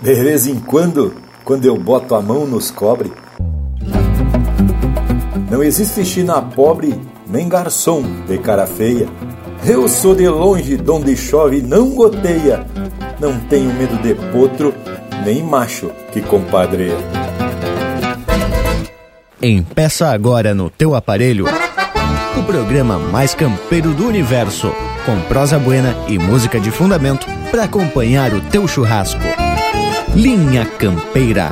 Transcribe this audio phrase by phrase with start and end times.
[0.00, 1.12] De vez em quando,
[1.44, 3.12] quando eu boto a mão nos cobre,
[5.50, 9.08] não existe China pobre nem garçom de cara feia.
[9.66, 12.64] Eu sou de longe, donde chove não goteia.
[13.18, 14.72] Não tenho medo de potro,
[15.24, 16.96] nem macho que compadreia.
[19.42, 21.46] Empeça agora no teu aparelho
[22.38, 24.72] o programa mais campeiro do universo,
[25.04, 29.47] com prosa buena e música de fundamento para acompanhar o teu churrasco.
[30.18, 31.48] Linha Campeira.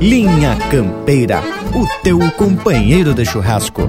[0.00, 1.40] Linha Campeira,
[1.72, 3.82] o teu companheiro de churrasco.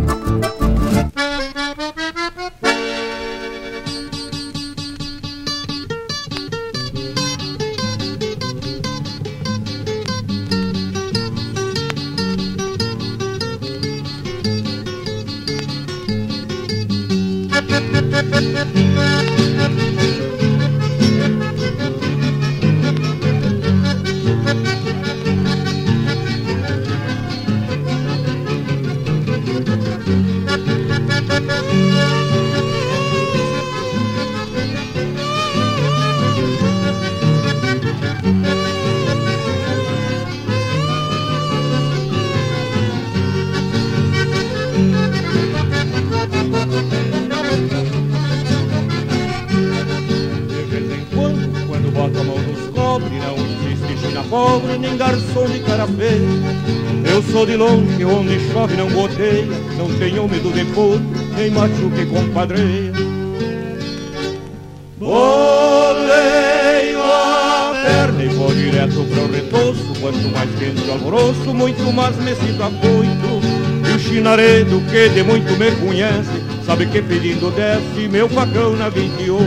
[76.91, 79.41] Que pedindo desce meu facão na 28.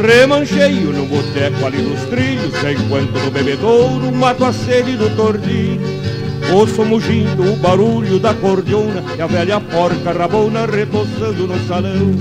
[0.00, 5.80] Remancheio no boteco ali nos trilhos, enquanto no bebedouro mato a sede do tordinho.
[6.52, 12.14] Ouço mugindo o barulho da cordiona E a velha porca rabona retoçando no salão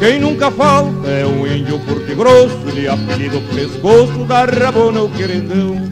[0.00, 5.91] Quem nunca falta é um índio curto grosso De apelido pescoço da rabona o querendão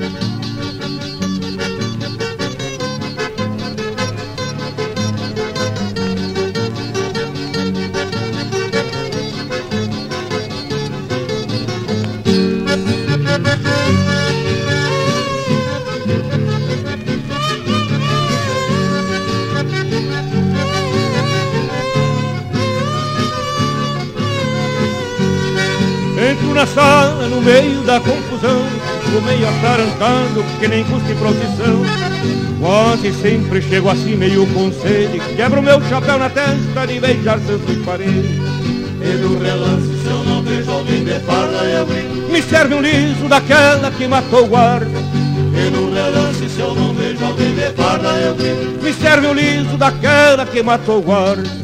[29.22, 31.82] meio atarantado, que nem custa em procissão.
[32.60, 37.76] Quase sempre chego assim meio com sede, quebro meu chapéu na testa de beijar santos
[37.84, 38.38] paredes.
[39.02, 42.30] E do relance, se eu não vejo alguém de farda, eu grito.
[42.30, 44.86] Me serve um liso daquela que matou o guarda.
[44.86, 48.84] E no relance, se eu não vejo alguém de farda, eu grito.
[48.84, 51.59] Me serve um liso daquela que matou o guarda.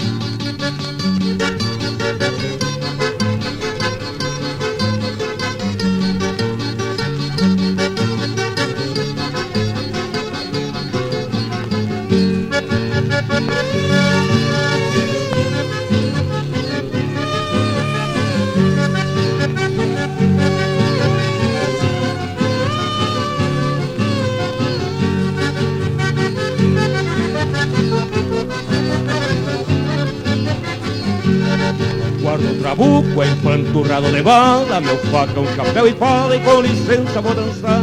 [32.77, 37.83] Trabuco empanturrado de bala Meu facão, chapéu e fala E com licença vou dançar.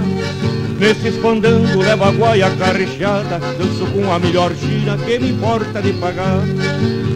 [0.79, 5.93] Nesse escondango levo a guaia carrechada Danço com a melhor gira que me importa de
[5.93, 6.43] pagar.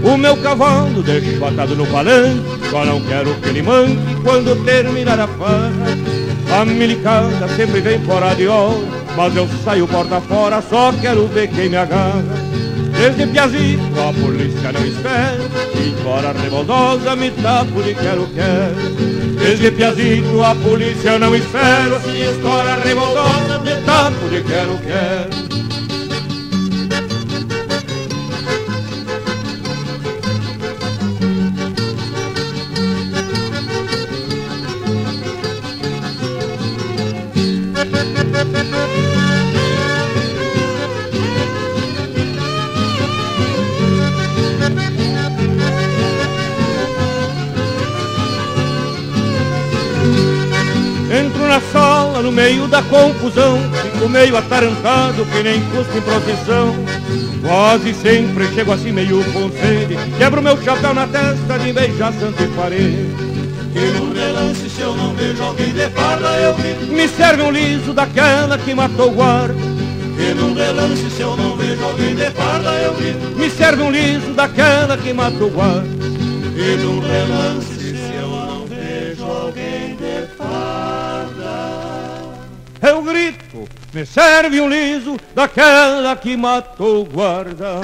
[0.03, 5.19] O meu cavalo deixo atado no palanque Só não quero que ele manque quando terminar
[5.19, 6.59] a farra.
[6.59, 8.77] A milicada sempre vem fora de hora
[9.15, 12.56] Mas eu saio porta fora, só quero ver quem me agarra
[12.97, 15.37] Desde Piazito a polícia não espera
[15.75, 23.59] Embora revoltosa me tapo de quero-quero Desde Piazito a polícia não espera Se estoura revoltosa
[23.59, 25.46] me tapo de quero-quero no
[52.97, 56.75] confusão, fico meio atarantado que nem custa em procissão.
[57.45, 62.43] Quase sempre chego assim meio com sede Quebro meu chapéu na testa de beijar santo
[62.43, 63.07] e parede.
[63.75, 67.51] E no relance se eu não vejo alguém de farda eu grito Me serve um
[67.51, 72.31] liso daquela que matou o guarda E no relance se eu não vejo alguém de
[72.31, 75.87] farda eu grito Me serve um liso daquela que matou o guarda
[76.55, 77.76] E no relance
[83.97, 87.81] me serve um liso daquela que matou o guarda.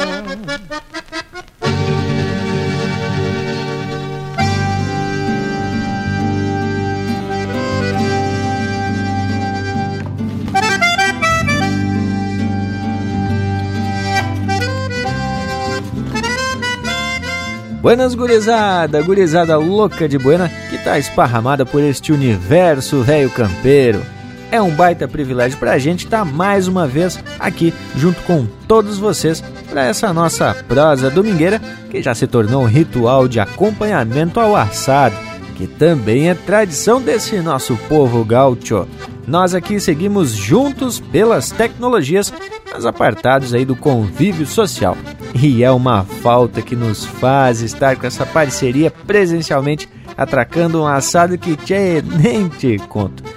[17.82, 24.06] Buenas gurizada, gurizada louca de buena que tá esparramada por este universo velho campeiro.
[24.54, 28.46] É um baita privilégio para a gente estar tá mais uma vez aqui junto com
[28.68, 31.60] todos vocês para essa nossa prosa domingueira
[31.90, 35.16] que já se tornou um ritual de acompanhamento ao assado,
[35.56, 38.88] que também é tradição desse nosso povo gaúcho.
[39.26, 42.32] Nós aqui seguimos juntos pelas tecnologias,
[42.72, 44.96] mas apartados aí do convívio social.
[45.34, 51.40] E é uma falta que nos faz estar com essa parceria presencialmente atracando um assado
[51.40, 53.33] que tchê, nem te conto.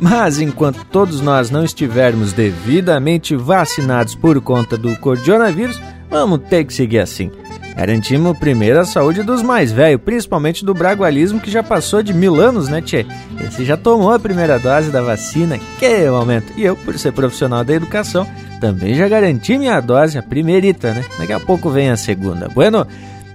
[0.00, 6.72] Mas enquanto todos nós não estivermos devidamente vacinados por conta do coronavírus, vamos ter que
[6.72, 7.30] seguir assim.
[7.76, 12.40] Garantimos primeiro a saúde dos mais velhos, principalmente do bragualismo que já passou de mil
[12.40, 13.06] anos, né, Tchê?
[13.40, 16.52] Esse já tomou a primeira dose da vacina, que momento!
[16.56, 18.26] E eu, por ser profissional da educação,
[18.60, 21.04] também já garanti minha dose, a primeirita, né?
[21.20, 22.48] Daqui a pouco vem a segunda.
[22.48, 22.84] Bueno,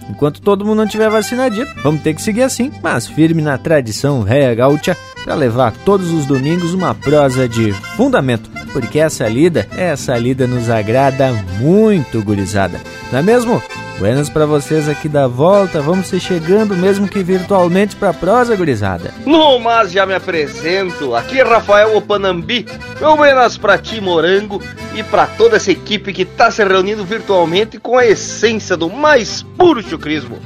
[0.10, 4.24] enquanto todo mundo não tiver vacinadito, vamos ter que seguir assim, mas firme na tradição
[4.24, 10.18] réia gaúcha para levar todos os domingos uma prosa de fundamento, porque essa lida, essa
[10.18, 12.80] lida nos agrada muito, gurizada.
[13.12, 13.62] Não é mesmo?
[14.00, 19.14] Buenas para vocês aqui da volta, vamos ser chegando mesmo que virtualmente para prosa, gurizada.
[19.26, 22.66] No mas já me apresento, aqui é Rafael Opanambi,
[23.00, 24.62] meu buenas para ti, Morango,
[24.96, 29.44] e para toda essa equipe que tá se reunindo virtualmente com a essência do mais
[29.58, 30.40] puro chucrismo.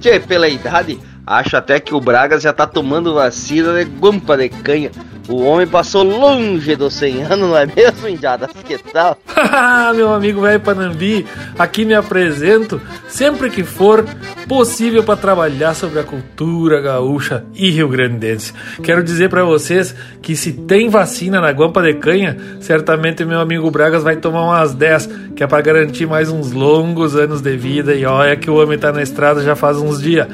[0.00, 0.98] Tchê, pela idade,
[1.28, 4.90] Acho até que o Bragas já tá tomando vacina de guampa de canha.
[5.28, 8.48] O homem passou longe dos 100 anos, não é mesmo, Indiadas?
[8.64, 9.18] Que tal?
[9.94, 11.26] Meu amigo velho Panambi,
[11.58, 14.06] aqui me apresento sempre que for
[14.48, 18.54] possível para trabalhar sobre a cultura gaúcha e rio-grandense.
[18.82, 23.70] Quero dizer para vocês que se tem vacina na guampa de canha, certamente meu amigo
[23.70, 27.94] Bragas vai tomar umas 10, que é para garantir mais uns longos anos de vida.
[27.94, 30.26] E olha que o homem tá na estrada já faz uns dias.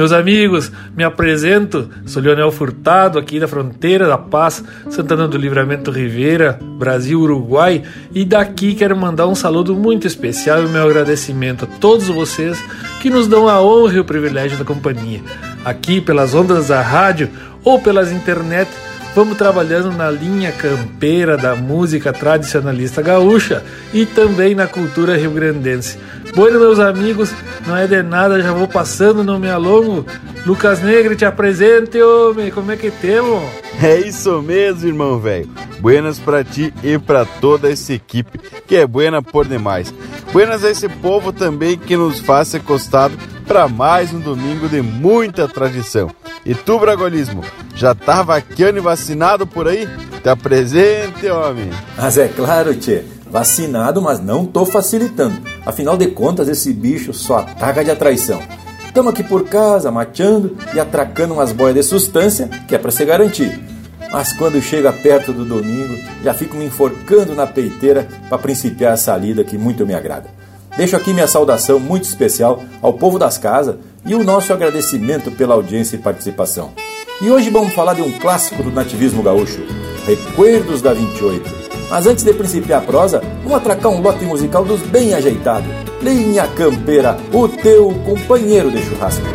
[0.00, 5.90] Meus amigos, me apresento, sou Leonel Furtado, aqui da fronteira da Paz, Santana do Livramento
[5.90, 7.82] Ribeira, Brasil, Uruguai,
[8.14, 12.58] e daqui quero mandar um saludo muito especial e meu agradecimento a todos vocês
[13.02, 15.20] que nos dão a honra e o privilégio da companhia.
[15.66, 17.28] Aqui pelas ondas da rádio
[17.62, 18.70] ou pelas internet,
[19.14, 23.62] vamos trabalhando na linha campeira da música tradicionalista gaúcha
[23.92, 25.98] e também na cultura rio-grandense.
[26.34, 27.30] Bueno, meus amigos,
[27.66, 30.06] não é de nada, já vou passando, não me alongo.
[30.46, 33.42] Lucas Negre, te apresente, homem, como é que temos?
[33.82, 35.48] É isso mesmo, irmão velho.
[35.80, 39.92] Buenas para ti e para toda essa equipe, que é buena por demais.
[40.32, 43.16] Buenas a esse povo também que nos faz ser costado
[43.46, 46.10] para mais um domingo de muita tradição.
[46.46, 47.42] E tu, Bragolismo,
[47.74, 49.88] já tá vaqueando e vacinado por aí?
[50.22, 51.70] Te apresente, homem.
[51.96, 53.02] Mas é claro, tchê.
[53.30, 55.40] Vacinado, mas não tô facilitando.
[55.64, 58.42] Afinal de contas, esse bicho só ataca de atraição.
[58.92, 63.04] Tamo aqui por casa, mateando e atracando umas boias de sustância, que é para se
[63.04, 63.60] garantir.
[64.10, 69.16] Mas quando chega perto do domingo, já fico me enforcando na peiteira para principiar essa
[69.16, 70.28] lida que muito me agrada.
[70.76, 75.54] Deixo aqui minha saudação muito especial ao povo das casas e o nosso agradecimento pela
[75.54, 76.72] audiência e participação.
[77.22, 79.60] E hoje vamos falar de um clássico do nativismo gaúcho,
[80.06, 81.59] Recuerdos da 28.
[81.90, 85.68] Mas antes de principiar a prosa, vamos atracar um lote musical dos bem ajeitados.
[86.00, 89.26] Linha Campeira, o teu companheiro de churrasco.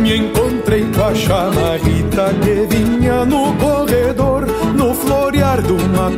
[0.00, 6.10] Me encontrei com a chamarrita que vinha no corredor No florear de uma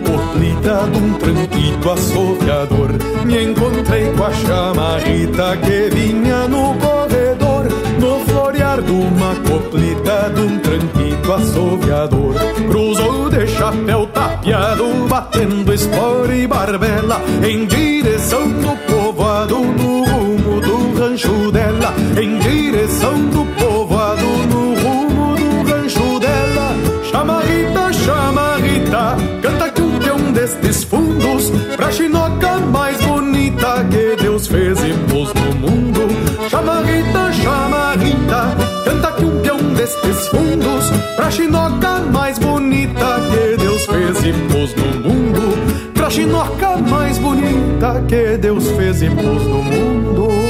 [0.89, 2.91] de um tranquito assoviador
[3.25, 7.67] Me encontrei com a chamarrita que vinha no corredor
[7.99, 12.35] No florear de uma coplita de um tranquito assoviador
[12.69, 20.99] Cruzou de chapéu tapeado, batendo espora e barbela Em direção do povoado no rumo do
[20.99, 22.40] rancho dela Em
[31.41, 36.01] Deus pra chinoca mais bonita que Deus fez e pôs no mundo.
[36.51, 43.57] Chama Rita, chama Rita, canta que um peão destes fundos pra chinoca mais bonita que
[43.57, 45.93] Deus fez e pôs no mundo.
[45.95, 50.50] Pra chinoca mais bonita que Deus fez e pôs no mundo.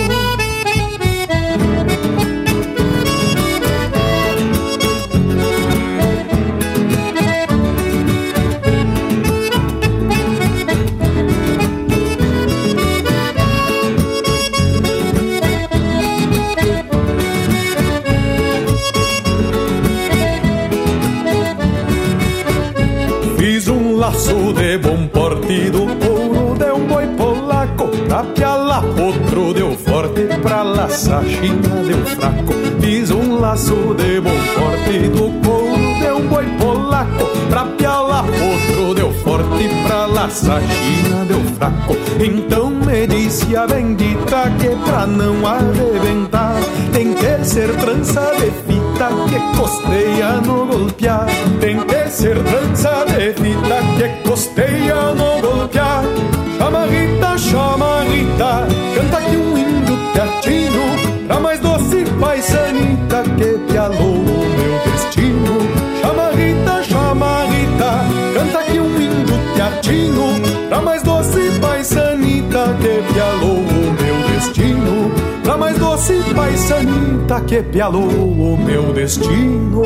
[24.21, 30.27] Laço de bom porte do couro de um boi polaco Pra piala outro deu forte,
[30.43, 32.53] pra laçar china deu fraco.
[32.83, 35.80] Fiz um laço de bom porte do couro
[36.21, 41.97] um boi polaco Pra piala outro deu forte, pra laçar china deu fraco.
[42.21, 46.55] Então me disse a bendita que pra não arrebentar
[46.93, 51.27] Tem que ser trança de fita que costeia no golpear.
[51.61, 56.05] Tem que ser trança de fita que costeia no golpear.
[56.57, 61.41] Chama Rita, chama Rita, canta que um índio teatino Pra
[76.51, 79.83] paisanita que pialou o meu destino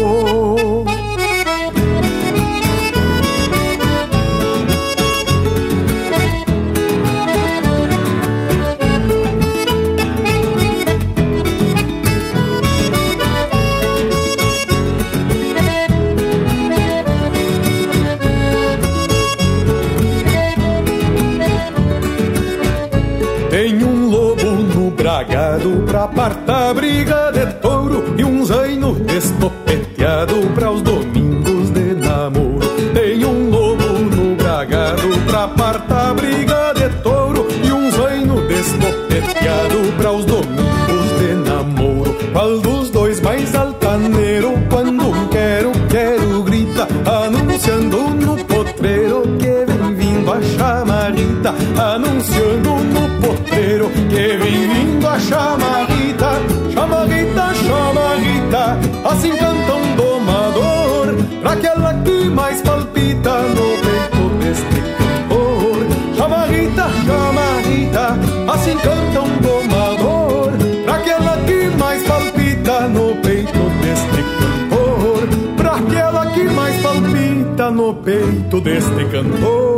[53.84, 56.30] potreiro que vem vindo a chamarita,
[56.72, 61.14] chamarita, chamarita, assim canta um domador,
[61.44, 65.86] aquela que mais palpita no peito deste cantor.
[66.16, 68.18] Chamarita, chamarita,
[68.52, 70.52] assim canta um domador,
[70.88, 78.60] aquela que mais palpita no peito deste cantor, pra aquela que mais palpita no peito
[78.60, 79.73] deste cantor.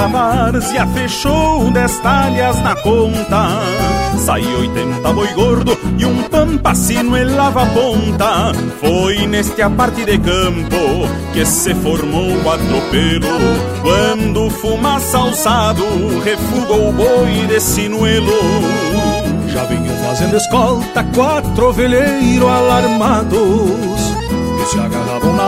[0.00, 3.48] Da várzea, fechou dez talhas na conta.
[4.18, 8.52] Saiu 80 boi gordo e um pampacino em lava ponta.
[8.80, 13.28] Foi neste aparte de campo que se formou o atropelo.
[13.82, 15.84] Quando fumaça alçado
[16.24, 18.32] refugou o boi de sinuelo.
[19.48, 23.89] Já vinham fazendo escolta quatro Que se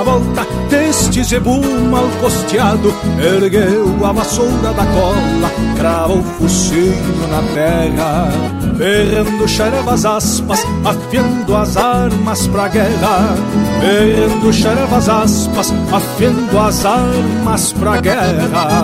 [0.02, 8.62] volta deste zebu mal costeado Ergueu a vassoura da cola, crava o focinho na terra
[8.76, 13.36] Berrando xerevas aspas, afiando as armas pra guerra.
[13.80, 18.82] Berrando xerevas aspas, afiando as armas pra guerra.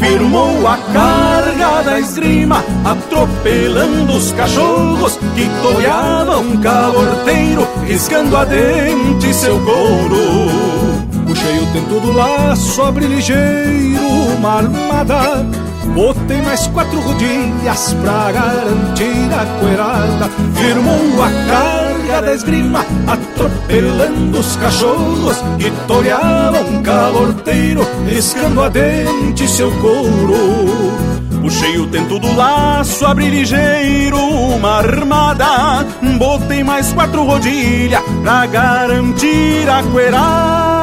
[0.00, 1.35] Firmou a carga
[1.84, 10.16] da esgrima, atropelando os cachorros que toreavam caborteiro, riscando a dente seu couro.
[11.26, 14.06] Puxei o tento do laço, abri ligeiro
[14.36, 15.46] uma armada
[15.94, 24.56] Botei mais quatro rodilhas pra garantir a coerada Firmou a carga da esgrima Atropelando os
[24.56, 31.05] cachorros Que toreavam calorteiro Riscando a dente seu couro
[31.46, 35.86] Puxei o tento do laço, abri ligeiro uma armada.
[36.18, 40.75] Botei mais quatro rodilhas pra garantir a coerada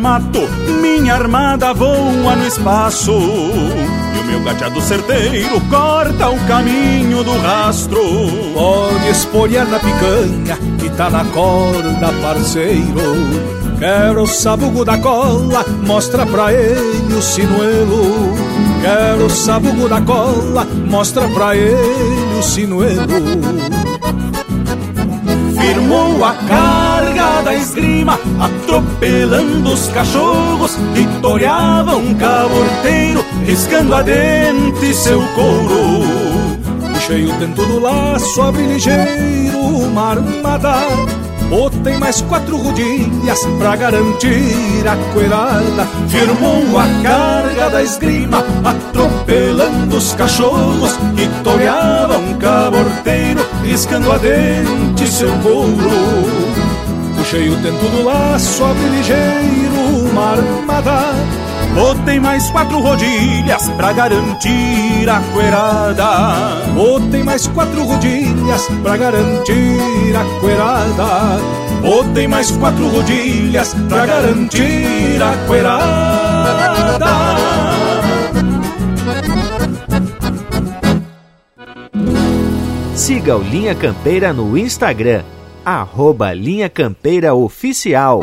[0.00, 0.40] mato,
[0.80, 3.12] minha armada voa no espaço.
[3.12, 8.00] E o meu gateado certeiro corta o caminho do rastro.
[8.54, 13.60] Pode espolhar na picanha que tá na corda, parceiro.
[13.78, 18.34] Quero o sabugo da cola, mostra pra ele o sinuelo.
[18.80, 23.00] Quero o sabugo da cola, mostra pra ele o sinuelo
[25.60, 26.89] firmou a carga
[27.50, 36.06] da esgrima, atropelando os cachorros que toreavam um caborteiro, riscando a dente seu couro.
[36.94, 40.74] Puxei o tento do laço, abri ligeiro uma armada.
[41.48, 50.14] Botei mais quatro rodilhas pra garantir a coelhada Firmou a carga da esgrima Atropelando os
[50.14, 56.39] cachorros Que toreavam um caborteiro Riscando a dente seu couro
[57.30, 61.14] Puxei o tento do laço, abri ligeiro uma armada
[61.76, 66.64] Botei mais quatro rodilhas pra garantir a coerada.
[66.74, 71.38] Botei mais quatro rodilhas pra garantir a coerada.
[71.80, 76.90] Botei mais quatro rodilhas pra garantir a coerada.
[82.96, 85.22] Siga o Linha Campeira no Instagram,
[85.78, 88.20] arroba Linha Campeira Oficial.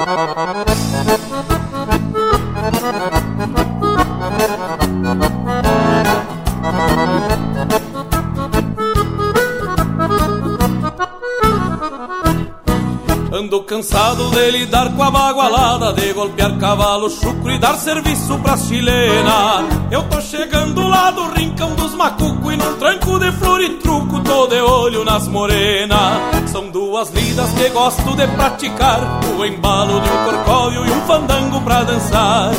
[13.77, 19.63] Cansado de lidar com a bagualada De golpear cavalo chucro e dar serviço pra chilena.
[19.92, 24.20] Eu tô chegando lá do rincão dos macuco E num tranco de flor e truco
[24.22, 26.50] tô de olho nas morenas.
[26.51, 29.00] São duas lidas que gosto de praticar
[29.37, 32.51] O embalo de um corcóvio e um fandango pra dançar.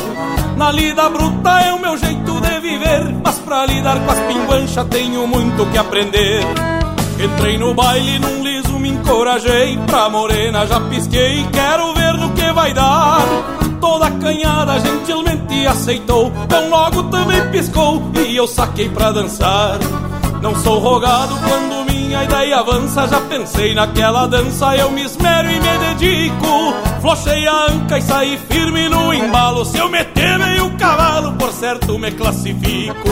[0.55, 4.87] Na lida bruta é o meu jeito de viver, mas pra lidar com as pinguanchas
[4.89, 6.45] tenho muito que aprender.
[7.21, 8.41] Entrei no baile num
[9.09, 13.25] encorajei, pra morena já pisquei, quero ver no que vai dar.
[13.81, 19.79] Toda a canhada gentilmente aceitou, tão logo também piscou e eu saquei pra dançar.
[20.43, 25.59] Não sou rogado quando minha ideia avança, já pensei naquela dança, eu me esmero e
[25.59, 26.73] me dedico.
[27.01, 31.97] Flochei a anca e saí firme no embalo, se eu meter meio cavalo, por certo
[31.97, 33.09] me classifico.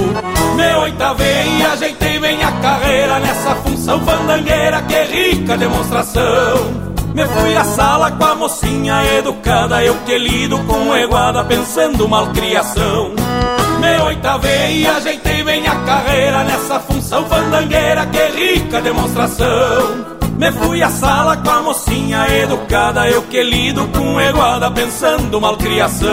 [0.56, 6.88] Me oitavei ajeitei bem a carreira nessa função fandangueira, que rica demonstração.
[7.13, 13.13] Me fui à sala com a mocinha educada, eu que lido com eguada, pensando malcriação.
[13.80, 20.17] Me oitavei e ajeitei bem a carreira nessa função fandangueira, que rica demonstração.
[20.38, 26.12] Me fui à sala com a mocinha educada, eu que lido com eguada, pensando malcriação.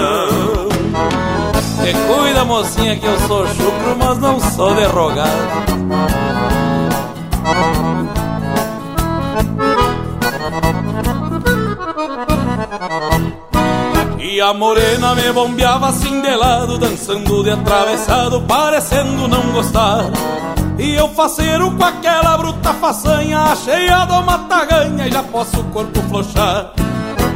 [1.83, 5.75] Te cuida, mocinha, que eu sou chucro, mas não sou derrogado.
[14.35, 20.07] E a morena me bombeava assim de lado, dançando de atravessado, parecendo não gostar.
[20.77, 26.03] E eu faceiro com aquela bruta façanha, cheia do mataganha, e já posso o corpo
[26.09, 26.73] flochar.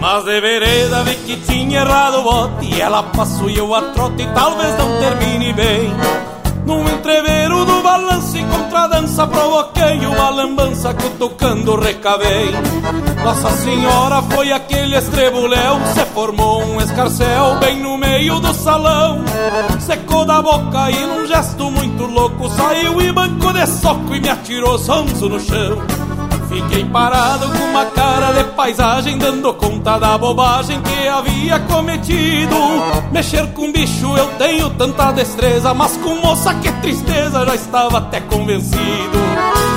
[0.01, 3.81] Mas de vereda vi que tinha errado o bote, e ela passou e eu a
[3.93, 5.95] trote, e talvez não termine bem.
[6.69, 12.51] Num entreveiro do balance contra a dança Provoquei uma lambança que tocando recavei.
[13.25, 19.25] Nossa Senhora foi aquele estrebuléu Se formou um escarcel bem no meio do salão.
[19.81, 24.29] Secou da boca e num gesto muito louco Saiu e banco de soco e me
[24.29, 26.08] atirou sonso no chão
[26.49, 32.57] Fiquei parado com uma cara de paisagem, dando conta da bobagem que havia cometido.
[33.13, 38.21] Mexer com bicho eu tenho tanta destreza, mas com moça que tristeza, já estava até
[38.21, 39.19] convencido.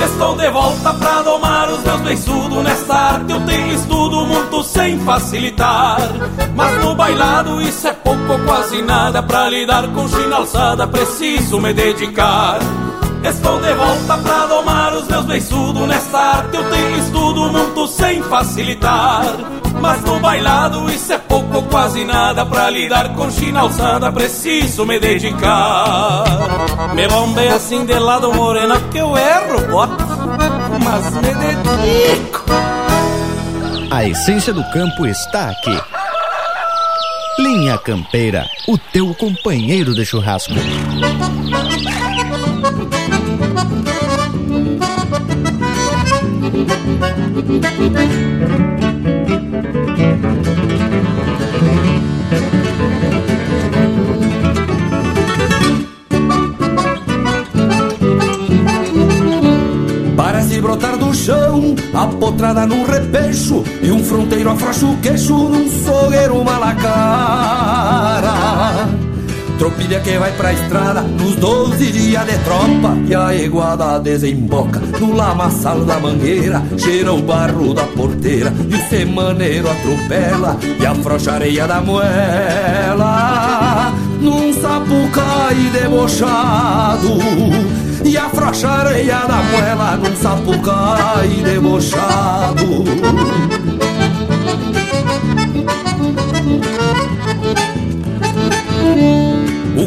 [0.03, 2.63] Estou de volta pra domar os meus beiçudos.
[2.63, 5.99] Nesta arte eu tenho estudo muito sem facilitar.
[6.55, 9.21] Mas no bailado isso é pouco ou quase nada.
[9.21, 12.59] Pra lidar com china alçada preciso me dedicar.
[13.23, 16.57] Estou de volta pra domar os meus beiçudos Nesta arte.
[16.57, 19.23] Eu tenho estudo muito sem facilitar.
[19.79, 22.45] Mas no bailado isso é pouco ou quase nada.
[22.45, 26.23] Pra lidar com china alçada preciso me dedicar.
[26.93, 30.05] Me bombei assim de lado morena que eu erro, bota.
[30.83, 32.43] Mas me dedico.
[33.91, 35.77] A essência do campo está aqui.
[37.39, 40.53] Linha Campeira, o teu companheiro de churrasco.
[60.17, 65.69] Para se brotar do chão, apotrada num repecho, e um fronteiro afrouxa o queixo num
[65.69, 67.51] fogueiro malacara.
[69.61, 75.15] Tropilha que vai pra estrada nos 12 dias de tropa E a iguada desemboca no
[75.15, 81.35] lamaçal da mangueira Cheira o barro da porteira e o semaneiro atropela E afrouxa a
[81.35, 83.13] areia da moela.
[84.19, 87.19] Num sapucai debochado
[88.03, 92.83] E afrouxa a areia da moela num sapucai debochado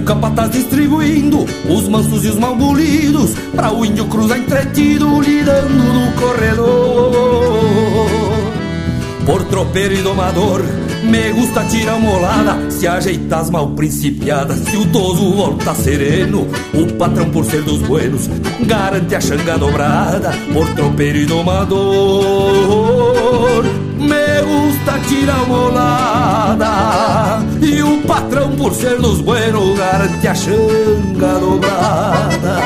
[0.05, 7.65] capataz distribuindo os mansos e os malbolidos Pra o índio cruzar entretido lidando no corredor.
[9.27, 10.63] Por tropeiro e domador
[11.05, 16.49] me gusta tirar molada Se ajeitar as mal principiadas Se o toso volta sereno.
[16.73, 18.27] O patrão por ser dos buenos
[18.61, 20.33] Garante a xanga dobrada.
[20.53, 22.65] Por tropeiro e domador
[23.99, 27.43] Me gusta tirar molada.
[27.61, 29.64] E o patrão por ser dos buenos
[30.05, 32.57] Garante a xanga dobrada.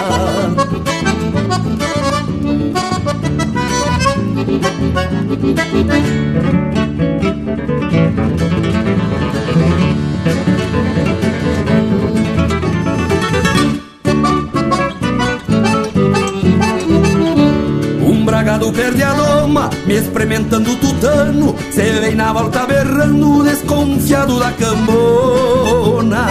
[18.02, 21.54] Um bragado perde a doma, me experimentando tutano.
[21.70, 26.26] Se vem na volta berrando, desconfiado da cambona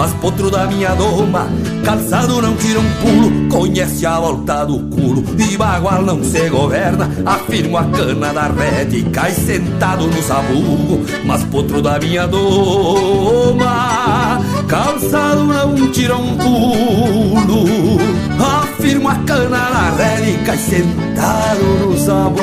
[0.00, 1.46] Mas potro da minha doma,
[1.84, 7.10] calçado não tira um pulo Conhece a volta do culo, e bagual não se governa
[7.26, 11.04] Afirmo a cana da rede e cai sentado no sabugo.
[11.26, 17.98] Mas potro da minha doma, calçado não tira um pulo
[18.62, 22.40] Afirmo a cana da rede e cai sentado no sabugo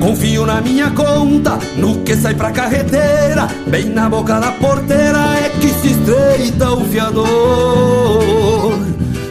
[0.00, 5.50] Confio na minha conta, no que sai pra carreteira Bem na boca da porteira é
[5.60, 7.26] que se estreita o fiador.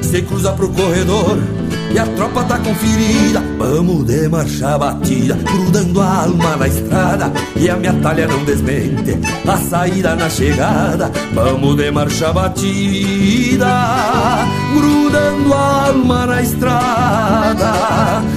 [0.01, 1.37] Se cruza pro corredor
[1.91, 7.31] e a tropa tá conferida Vamos de marcha batida, grudando a alma na estrada.
[7.57, 11.11] E a minha talha não desmente, a saída na chegada.
[11.33, 13.67] Vamos de marcha batida,
[14.73, 17.73] grudando a alma na estrada.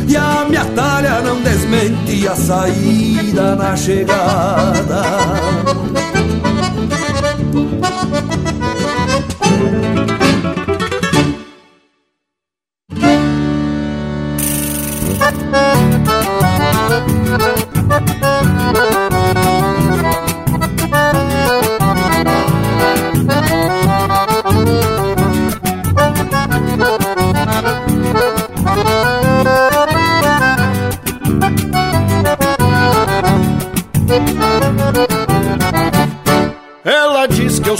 [0.09, 5.03] E a minha talha não desmente, a saída na chegada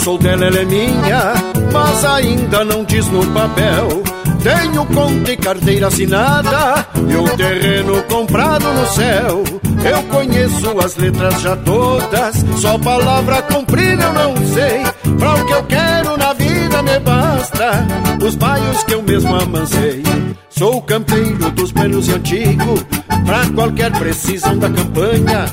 [0.03, 1.33] sou dela, ela é minha,
[1.71, 4.03] mas ainda não diz no papel.
[4.43, 9.43] Tenho conta e carteira assinada e o terreno comprado no céu.
[9.85, 14.83] Eu conheço as letras já todas, só palavra comprida eu não sei.
[15.17, 17.85] Pra o que eu quero na vida me basta,
[18.25, 20.03] os baios que eu mesmo amancei.
[20.49, 22.77] Sou campeiro dos velhos e antigo,
[23.25, 25.45] pra qualquer precisão da campanha.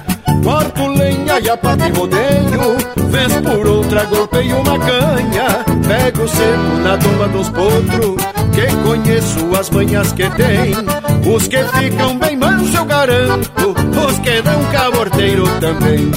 [0.43, 2.77] Corto lenha e a parte rodeio,
[3.11, 5.65] vez por outra golpeio uma canha.
[5.87, 8.17] Pego seco na doma dos potros,
[8.55, 11.35] que conheço as manhas que tem.
[11.35, 13.75] Os que ficam bem manso eu garanto,
[14.09, 16.11] os que dão caborteiro também.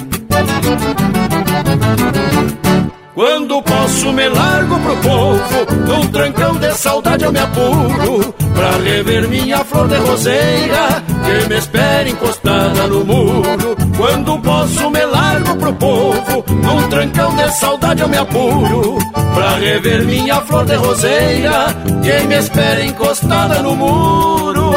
[3.15, 9.29] Quando posso me largo pro povo, num trancão de saudade eu me apuro Pra rever
[9.29, 15.73] minha flor de roseira, que me espera encostada no muro Quando posso me largo pro
[15.73, 18.97] povo, num trancão de saudade eu me apuro
[19.33, 21.67] Pra rever minha flor de roseira,
[22.01, 24.73] que me espera encostada no muro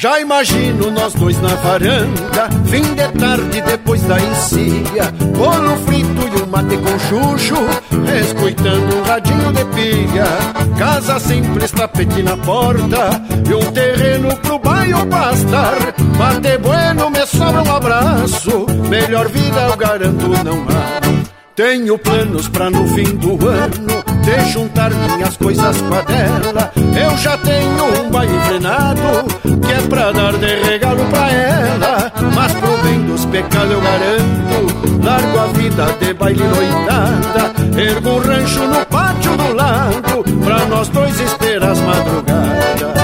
[0.00, 6.42] Já imagino nós dois na varanda, fim de tarde depois da encilha, bolo frito e
[6.42, 7.58] um mate com chuchu,
[8.18, 10.24] escutando um radinho de pilha,
[10.78, 13.10] casa simples, tapete na porta,
[13.46, 15.76] e um terreno pro bairro pastar,
[16.16, 17.20] mate bueno me
[18.88, 21.00] melhor vida eu garanto não há.
[21.54, 26.72] Tenho planos pra no fim do ano de juntar minhas coisas com a dela.
[26.76, 29.00] Eu já tenho um baile frenado
[29.66, 32.12] que é pra dar de regalo pra ela.
[32.34, 37.52] Mas pro bem dos pecados eu garanto, largo a vida de baile noitada.
[37.80, 42.99] Ergo um rancho no pátio do lado pra nós dois esperar as madrugadas.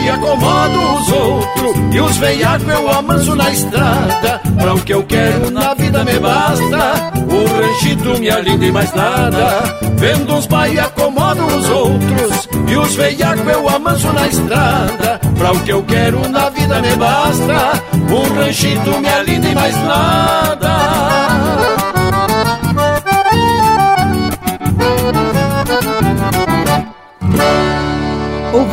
[0.00, 1.94] Vai acomodo os outros.
[1.94, 4.40] E os veiacos eu amanso na estrada.
[4.58, 7.12] Pra o que eu quero na vida me basta.
[7.28, 9.78] O ranchito me alinda e mais nada.
[9.96, 12.48] Vendo uns vai acomodo os outros.
[12.66, 15.20] E os veiacos eu amanso na estrada.
[15.36, 17.82] Pra o que eu quero na vida me basta.
[18.10, 21.09] O ranchito me alinda e mais nada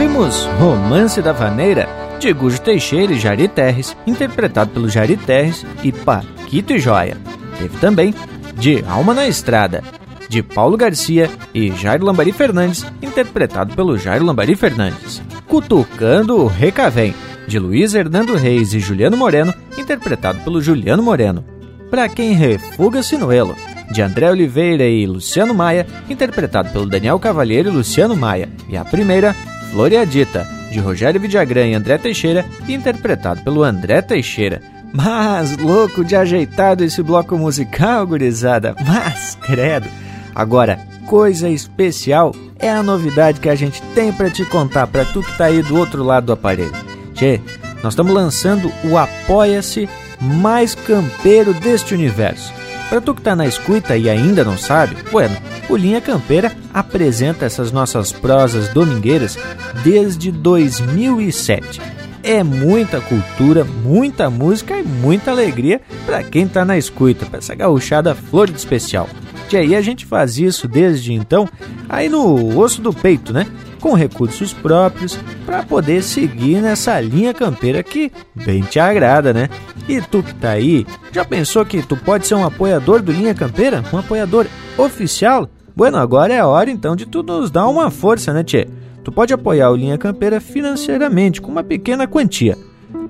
[0.07, 1.85] Ouvimos Romance da Vaneira,
[2.17, 7.17] de Gujo Teixeira e Jari Terres, interpretado pelo Jari Terres e Paquito e Joia.
[7.59, 8.15] Teve também
[8.55, 9.83] De Alma na Estrada,
[10.29, 15.21] de Paulo Garcia e Jairo Lambari Fernandes, interpretado pelo Jairo Lambari Fernandes.
[15.45, 17.13] Cutucando o Recavém,
[17.45, 21.43] de Luiz Hernando Reis e Juliano Moreno, interpretado pelo Juliano Moreno.
[21.91, 23.55] Pra quem refuga Sinuelo,
[23.91, 28.49] de André Oliveira e Luciano Maia, interpretado pelo Daniel Cavalheiro e Luciano Maia.
[28.69, 29.35] E a primeira,
[29.71, 34.61] Floreadita, de Rogério Vidagrã e André Teixeira, interpretado pelo André Teixeira.
[34.93, 38.75] Mas louco de ajeitado esse bloco musical, gurizada.
[38.85, 39.87] Mas credo.
[40.33, 45.21] Agora, coisa especial é a novidade que a gente tem para te contar para tu
[45.21, 46.71] que tá aí do outro lado do aparelho.
[47.13, 47.39] Tchê,
[47.83, 52.51] nós estamos lançando o Apoia-se mais campeiro deste universo.
[52.89, 55.35] Para tu que tá na escuta e ainda não sabe, bueno,
[55.69, 59.37] o Linha Campeira apresenta essas nossas prosas domingueiras
[59.83, 61.81] desde 2007.
[62.23, 67.55] É muita cultura, muita música e muita alegria para quem tá na escuta, para essa
[67.55, 69.09] gauchada flor de especial.
[69.51, 71.47] E aí a gente faz isso desde então,
[71.87, 73.47] aí no osso do peito, né?
[73.87, 79.47] Com recursos próprios para poder seguir nessa linha campeira que bem te agrada, né?
[79.87, 83.33] E tu que tá aí, já pensou que tu pode ser um apoiador do Linha
[83.33, 83.81] Campeira?
[83.93, 84.45] Um apoiador
[84.77, 85.47] oficial?
[85.73, 88.67] Bueno, agora é a hora então de tu nos dar uma força, né, Tchê?
[89.05, 92.57] Tu pode apoiar o Linha Campeira financeiramente com uma pequena quantia,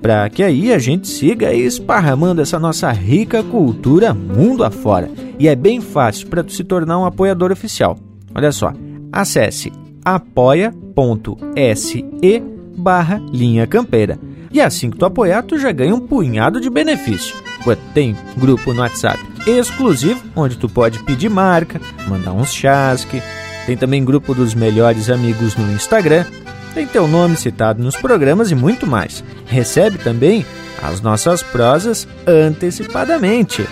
[0.00, 5.10] para que aí a gente siga esparramando essa nossa rica cultura mundo afora.
[5.40, 7.98] E é bem fácil para tu se tornar um apoiador oficial.
[8.32, 8.72] Olha só,
[9.12, 9.72] acesse
[10.14, 12.04] apoia.se
[12.76, 14.18] barra linha campeira.
[14.50, 17.36] E assim que tu apoiar, tu já ganha um punhado de benefício.
[17.92, 23.22] Tem grupo no WhatsApp exclusivo, onde tu pode pedir marca, mandar uns chasque.
[23.66, 26.24] Tem também grupo dos melhores amigos no Instagram.
[26.74, 29.22] Tem teu nome citado nos programas e muito mais.
[29.46, 30.46] Recebe também
[30.82, 33.66] as nossas prosas antecipadamente.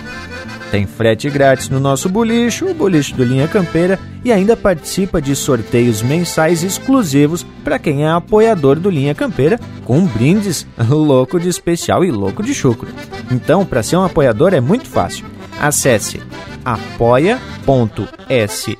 [0.71, 5.35] Tem frete grátis no nosso bolicho, o bolicho do Linha Campeira, e ainda participa de
[5.35, 12.03] sorteios mensais exclusivos para quem é apoiador do Linha Campeira, com brindes louco de especial
[12.03, 12.89] e louco de chucro.
[13.31, 15.25] Então, para ser um apoiador é muito fácil.
[15.59, 16.21] Acesse
[16.65, 18.77] apoia.se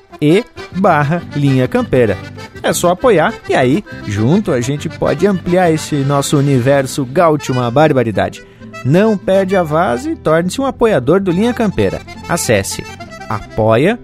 [0.73, 2.17] barra Linha Campeira.
[2.61, 7.71] É só apoiar e aí, junto, a gente pode ampliar esse nosso universo gaúcho uma
[7.71, 8.43] barbaridade.
[8.85, 12.01] Não perde a vase e torne-se um apoiador do Linha Campeira.
[12.27, 12.83] Acesse
[13.29, 13.97] apoia.se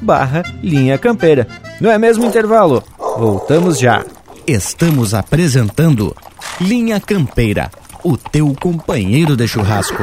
[0.00, 1.46] barra Linha Campeira.
[1.80, 2.82] Não é mesmo intervalo?
[3.18, 4.04] Voltamos já.
[4.46, 6.14] Estamos apresentando
[6.60, 7.70] Linha Campeira,
[8.04, 10.02] o teu companheiro de churrasco.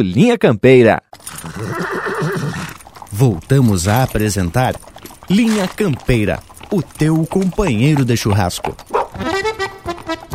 [0.00, 1.02] Linha Campeira.
[3.10, 4.74] Voltamos a apresentar
[5.28, 8.76] Linha Campeira, o teu companheiro de churrasco.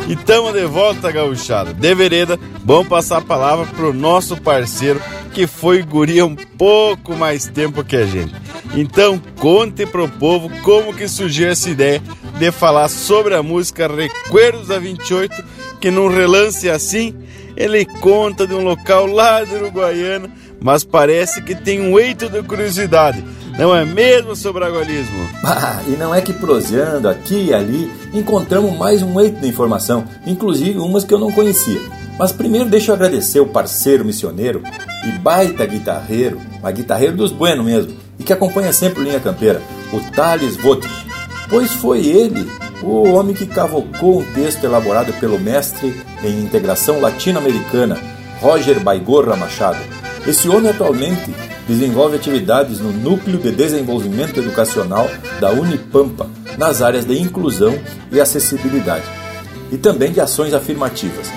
[0.08, 1.72] E tamo de volta, gauchada.
[1.72, 5.00] De vereda, vamos passar a palavra pro nosso parceiro
[5.32, 8.32] que foi guria um pouco mais tempo que a gente.
[8.76, 12.00] Então, conte pro povo como que surgiu essa ideia
[12.38, 15.44] de falar sobre a música Recuerdos da 28,
[15.80, 17.14] que num relance assim
[17.56, 22.42] ele conta de um local lá de Uruguaiana, mas parece que tem um eito de
[22.42, 23.24] curiosidade.
[23.58, 25.28] Não é mesmo, seu bragualismo?
[25.46, 30.04] Ah, e não é que proseando aqui e ali encontramos mais um eito de informação,
[30.26, 31.80] inclusive umas que eu não conhecia.
[32.18, 34.62] Mas primeiro deixa eu agradecer o parceiro missioneiro
[35.06, 39.60] e baita guitarreiro, mas guitarreiro dos bueno mesmo, e que acompanha sempre o Linha Campeira,
[39.92, 41.06] o Thales Votrich,
[41.48, 42.48] pois foi ele
[42.82, 47.98] o homem que cavocou um texto elaborado pelo mestre em integração latino-americana,
[48.40, 49.78] Roger Baigorra Machado.
[50.26, 51.34] Esse homem atualmente
[51.68, 55.08] desenvolve atividades no Núcleo de Desenvolvimento Educacional
[55.40, 57.78] da Unipampa, nas áreas de inclusão
[58.10, 59.04] e acessibilidade,
[59.70, 61.30] e também de ações afirmativas.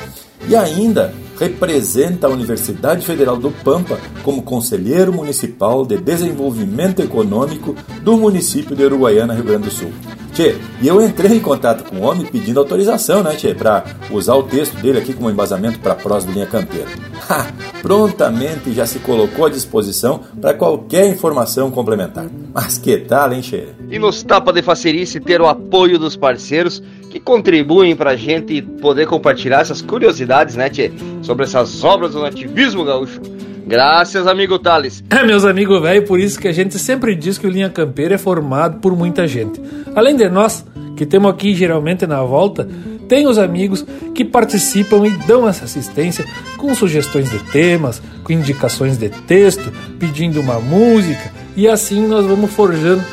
[0.47, 8.17] E ainda representa a Universidade Federal do Pampa como conselheiro municipal de desenvolvimento econômico do
[8.17, 9.91] município de Uruguaiana, Rio Grande do Sul.
[10.37, 14.35] Tchê, e eu entrei em contato com o homem pedindo autorização, né, Tchê, para usar
[14.35, 16.87] o texto dele aqui como embasamento para a prosa do Linha Campeira.
[17.29, 22.27] Ha, prontamente já se colocou à disposição para qualquer informação complementar.
[22.53, 23.65] Mas que tal, hein, Tchê?
[23.89, 28.61] E nos tapa de facerice ter o apoio dos parceiros que contribuem para a gente
[28.61, 33.19] poder compartilhar essas curiosidades, né, Tchê, sobre essas obras do nativismo gaúcho.
[33.67, 35.03] Graças, amigo Thales.
[35.09, 38.15] É, meus amigos velho, por isso que a gente sempre diz que o Linha Campeira
[38.15, 39.61] é formado por muita gente.
[39.93, 42.65] Além de nós, que temos aqui geralmente na volta,
[43.09, 46.25] tem os amigos que participam e dão essa assistência
[46.55, 52.49] com sugestões de temas, com indicações de texto, pedindo uma música, e assim nós vamos
[52.51, 53.03] forjando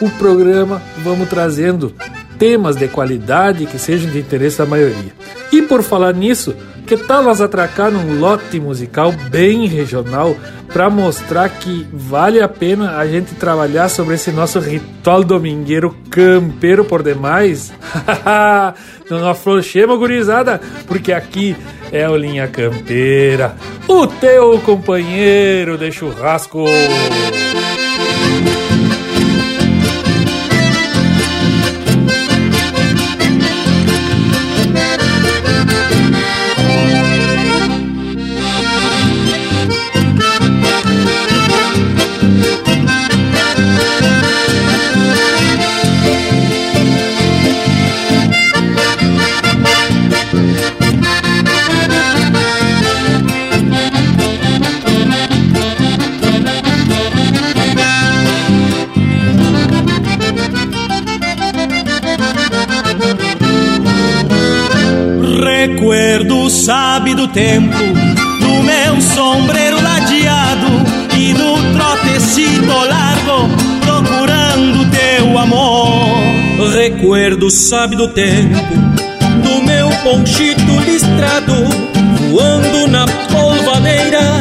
[0.00, 1.92] o programa, vamos trazendo
[2.38, 5.12] temas de qualidade que sejam de interesse da maioria.
[5.52, 6.54] E por falar nisso,
[6.86, 10.36] que tal nós atracar num lote musical bem regional
[10.72, 16.84] para mostrar que vale a pena a gente trabalhar sobre esse nosso ritual domingueiro campeiro
[16.84, 17.72] por demais?
[19.08, 21.56] Não afrouxemos, gurizada, porque aqui
[21.92, 23.54] é o Linha Campeira,
[23.86, 26.64] o teu companheiro de churrasco.
[67.24, 67.78] Do tempo
[68.40, 70.66] do meu sombreiro ladeado
[71.16, 73.48] e do trotecito largo
[73.80, 76.18] procurando teu amor.
[76.74, 78.58] Recuerdo sabe do tempo
[79.42, 81.54] do meu ponchito listrado
[82.30, 84.38] voando na polvadeira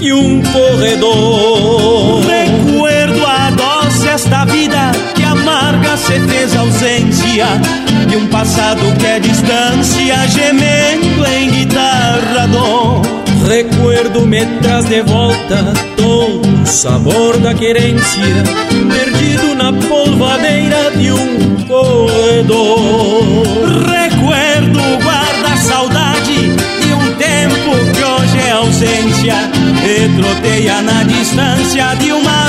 [0.00, 2.20] e um corredor.
[2.26, 7.46] Recuerdo a doce esta vida que amarga fez ausência
[8.08, 13.02] de um passado que é distância gemendo em guitarra dor.
[13.48, 18.22] Recuerdo me traz de volta todo o sabor da querência
[18.90, 23.42] perdido na polvadeira de um corredor.
[23.86, 29.34] Recuerdo guarda saudade de um tempo que hoje é ausência
[29.84, 32.43] e troteia na distância de uma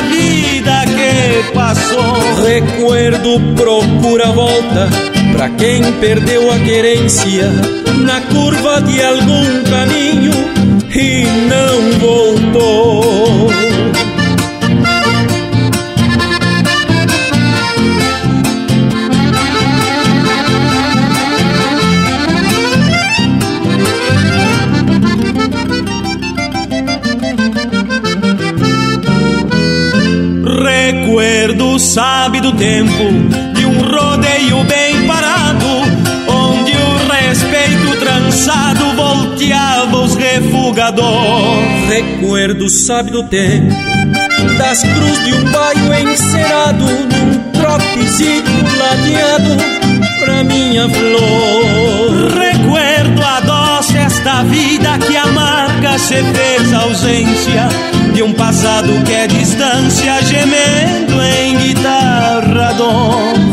[1.53, 2.43] passou.
[2.45, 4.89] Recuerdo procura volta
[5.35, 7.51] Pra quem perdeu a querência
[8.05, 10.31] na curva de algum caminho
[10.95, 13.64] e não voltou.
[32.57, 35.65] Tempo de um rodeio bem parado,
[36.27, 41.57] onde o respeito trançado volteava os refugador.
[41.87, 43.73] Recuerdo sabe do tempo
[44.57, 49.57] das cruz de um baio encerado, num trotezito ladeado
[50.19, 52.37] pra minha flor.
[52.39, 57.69] Recuerdo a doce esta vida que amarga se fez ausência
[58.13, 61.84] de um passado que é distância gemendo em guitarra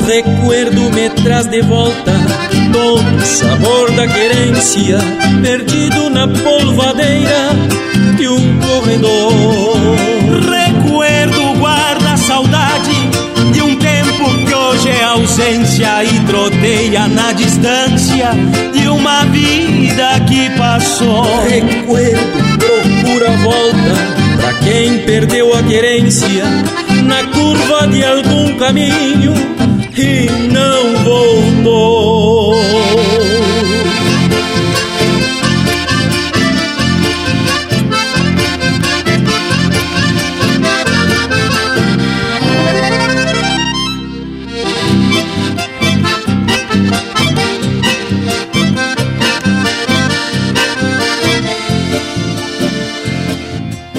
[0.07, 2.12] Recuerdo me traz de volta
[2.73, 4.99] todo o sabor da querência
[5.41, 7.51] perdido na polvadeira
[8.16, 9.33] de um corredor.
[10.51, 12.91] Recuerdo guarda saudade
[13.53, 18.31] de um tempo que hoje é ausência e troteia na distância
[18.73, 21.45] de uma vida que passou.
[21.45, 26.45] Recuerdo procura volta Pra quem perdeu a querência
[27.53, 29.35] curva de algum caminho
[29.97, 32.55] e não voltou.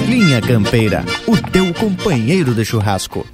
[0.08, 3.24] Linha Campeira, o teu companheiro de churrasco.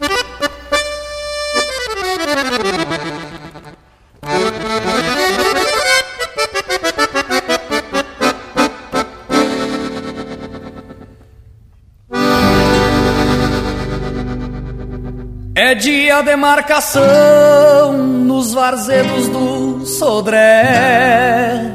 [15.80, 21.70] Dia de marcação nos varzedos do Sodré.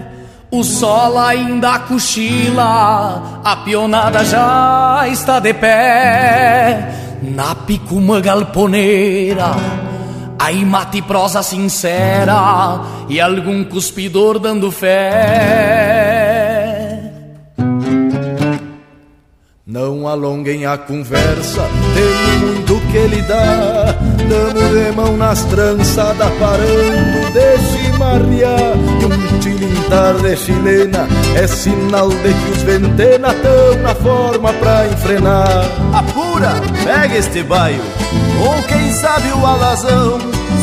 [0.51, 7.17] O sol ainda cochila, a pionada já está de pé.
[7.23, 9.55] Na picuma galponeira,
[10.37, 16.05] aí mate prosa sincera e algum cuspidor dando fé.
[19.65, 23.93] Não alonguem a conversa, tem muito que lhe dá.
[24.29, 28.73] Damos de mão nas trançadas, parando de chimarrear.
[29.01, 34.87] E um tilintar de chilena é sinal de que os ventena tão na forma pra
[34.87, 35.65] enfrenar.
[35.93, 36.53] Apura,
[36.85, 37.81] pega este baio,
[38.41, 40.17] ou quem sabe o alazão.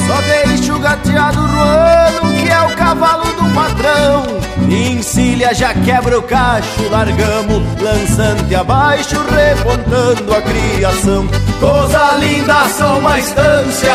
[0.07, 2.32] Só deixa o gateado ruano, que
[2.63, 4.43] é o cavalo do patrão.
[4.69, 11.27] Encilha, já quebra o cacho, largamos lançante abaixo, repontando a criação.
[11.59, 13.93] Coisa linda, só uma estância,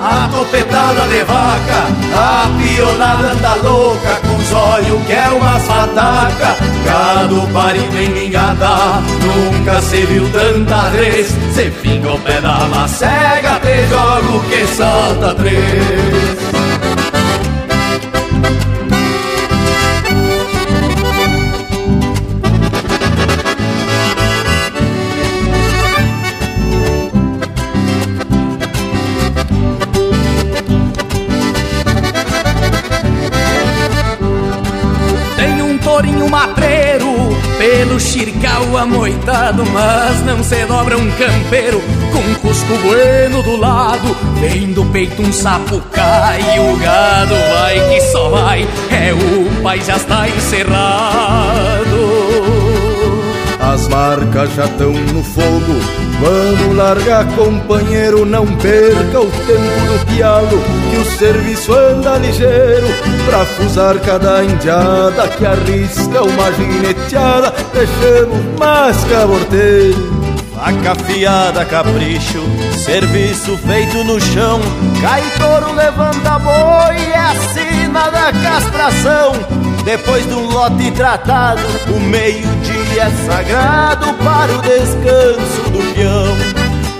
[0.00, 6.56] a topetada de vaca, a pionada anda louca, com os olhos que é uma fataca.
[6.84, 11.28] Gado parido em mingada, nunca se viu tanta vez.
[11.54, 16.55] Se finga o pé da macega, te jogo que salta três.
[37.76, 41.82] Pelo xircal amoitado Mas não se dobra um campeiro.
[42.10, 48.00] Com cusco bueno do lado Vem do peito um sapo cai o gado vai que
[48.00, 48.66] só vai.
[48.90, 52.25] É o pai já está encerrado
[53.76, 55.74] As marcas já estão no fogo
[56.18, 62.86] Vamos largar, companheiro, não perca o tempo do pialo, que o serviço anda ligeiro
[63.26, 70.26] pra fusar cada indiada que arrisca uma gineteada, deixamos mais caborteiro.
[70.54, 72.42] Faca afiada, capricho,
[72.82, 74.58] serviço feito no chão.
[75.02, 75.22] Cai
[75.74, 79.65] levanta boi, é a da castração.
[79.86, 81.60] Depois de um lote tratado,
[81.94, 86.36] o meio-dia é sagrado para o descanso do peão.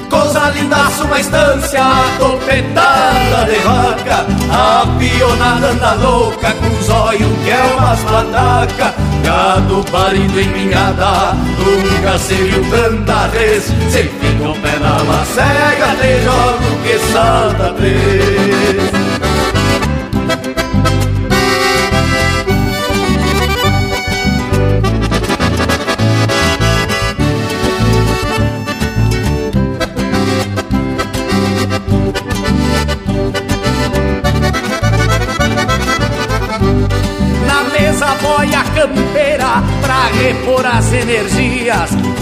[0.09, 1.83] Coisa lindaça, uma estância
[2.17, 9.85] topetada de vaca A pionada anda louca com os olhos que é umas pataca Gado
[9.91, 13.65] parido em minhada, nunca se viu tanta vez.
[13.65, 19.56] Se fica o pé na macega, te jogo que salta três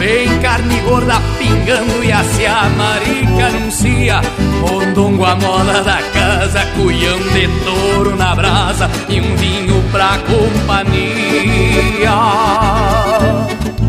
[0.04, 2.22] Vem carne gorda pingando e a
[2.76, 4.20] marica anuncia.
[4.60, 12.10] Mondongo a moda da casa, cuião de touro na brasa e um vinho pra companhia.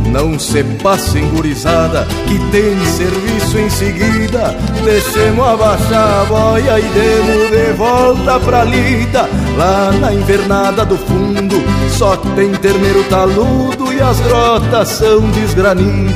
[0.05, 4.55] Não se passem gurizada, que tem serviço em seguida.
[4.85, 9.29] Deixemos abaixar a boia e demos de volta pra lida.
[9.57, 11.61] Lá na invernada do fundo,
[11.97, 16.13] só tem terneiro taludo e as grotas são desgranidas.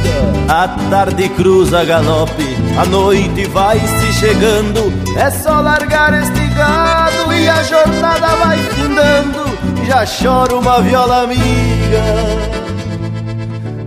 [0.50, 4.92] A tarde cruza galope, a noite vai se chegando.
[5.16, 9.40] É só largar este gado e a jornada vai findando.
[9.86, 12.04] Já chora uma viola amiga.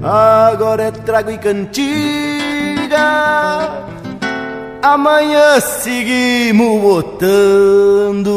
[0.03, 2.99] Agora é trago e cantiga.
[4.82, 8.32] Amanhã seguimos botando.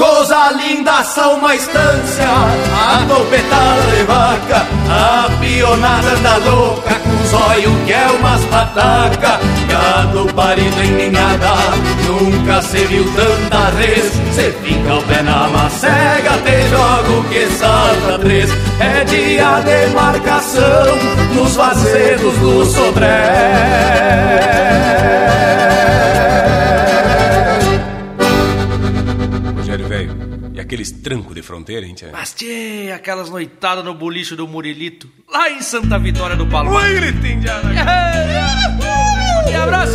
[0.00, 7.84] Coisa linda, são uma estância, a topetada de vaca, a pionada da louca, com olhos
[7.84, 9.38] que é umas pataca,
[9.68, 11.52] gado parido em ninhada,
[12.06, 14.10] nunca se viu tanta res.
[14.34, 18.50] Cê fica o pé na macega, te jogo que salta três.
[18.80, 20.96] É dia de marcação
[21.34, 24.00] nos vazedos do Sodré.
[30.70, 32.10] Aqueles trancos de fronteira, hein, tia?
[32.12, 36.84] Mas, tchê, aquelas noitadas no bolicho do Murilito, lá em Santa Vitória do Palmar.
[36.84, 37.42] Oi, gritinho,
[39.50, 39.94] E abraço,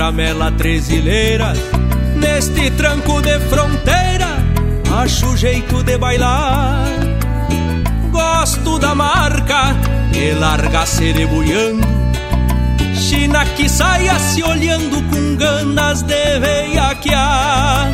[0.00, 1.52] tramela trezileira
[2.16, 4.28] Neste tranco de fronteira
[4.96, 6.86] Acho jeito de bailar.
[8.10, 9.76] Gosto da marca
[10.10, 11.86] Que larga cerebuiando
[12.94, 17.90] China que saia se olhando Com ganas de veiaquear.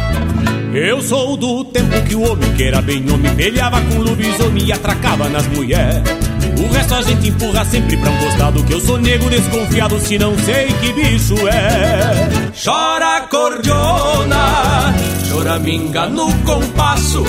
[0.72, 4.72] Eu sou do tempo que o homem que era bem homem Pelhava com lobisomem e
[4.72, 6.02] atracava nas mulheres
[6.58, 10.18] o resto a gente empurra sempre pra um costado Que eu sou nego desconfiado se
[10.18, 12.50] não sei que bicho é.
[12.62, 14.94] Chora cordiona,
[15.28, 17.24] choraminga no compasso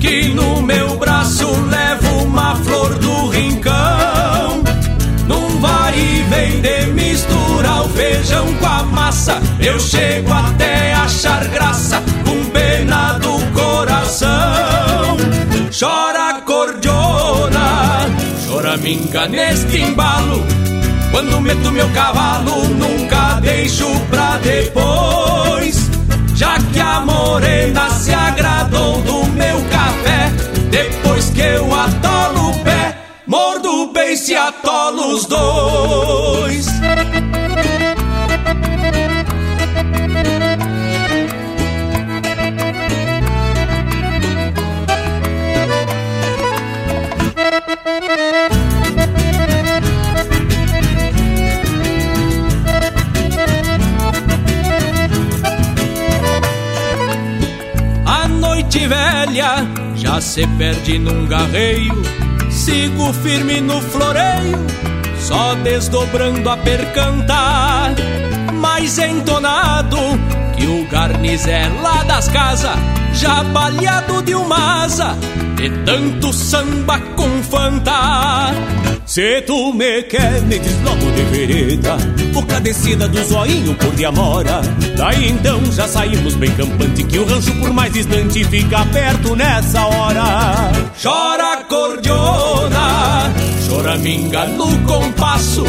[0.00, 4.62] Que no meu braço levo uma flor do rincão.
[5.26, 6.88] Num vai e vem de
[7.80, 15.16] o feijão com a massa Eu chego até achar graça com pena do coração.
[15.78, 16.07] Chora
[18.78, 20.44] choraminga neste embalo.
[21.10, 25.90] Quando meto meu cavalo, nunca deixo pra depois.
[26.34, 30.30] Já que a morena se agradou do meu café,
[30.70, 36.66] depois que eu atolo o pé, mordo bem se atolo os dois.
[58.78, 59.66] Noite velha
[59.96, 62.00] já se perde num garreio.
[62.50, 64.58] Sigo firme no floreio,
[65.20, 67.94] só desdobrando a percantar.
[68.58, 69.96] Mais entonado
[70.56, 72.76] que o garnizé lá das casas,
[73.14, 75.16] já baleado de uma asa,
[75.56, 78.52] de tanto samba com fanta.
[79.08, 81.96] Se tu me quer, me diz logo de vereda
[82.34, 84.60] Boca descida do zoinho por de amora
[84.98, 89.86] Daí então já saímos bem campante Que o rancho por mais distante fica perto nessa
[89.86, 90.70] hora
[91.02, 93.32] Chora cordiona,
[93.66, 95.64] chora minga no compasso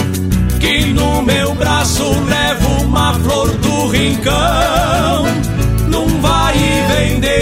[0.59, 5.25] Que no meu braço levo uma flor do rincão.
[5.87, 7.39] Num vai e vem de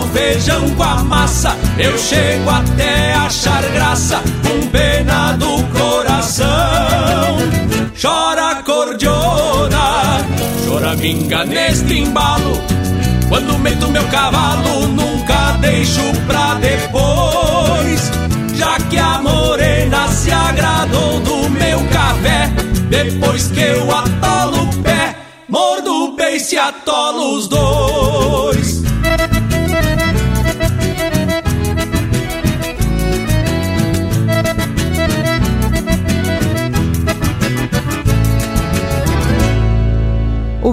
[0.00, 1.56] o feijão com a massa.
[1.78, 6.46] Eu chego até achar graça com pena do coração.
[8.00, 10.24] Chora cordiona,
[10.66, 12.60] chora vinga neste embalo.
[13.28, 18.10] Quando meto meu cavalo nunca deixo pra depois.
[18.54, 19.57] Já que a morena
[20.28, 22.50] se agradou do meu café
[22.90, 25.16] Depois que eu atolo o pé
[25.48, 28.87] Mordo o beice e atolo os dois.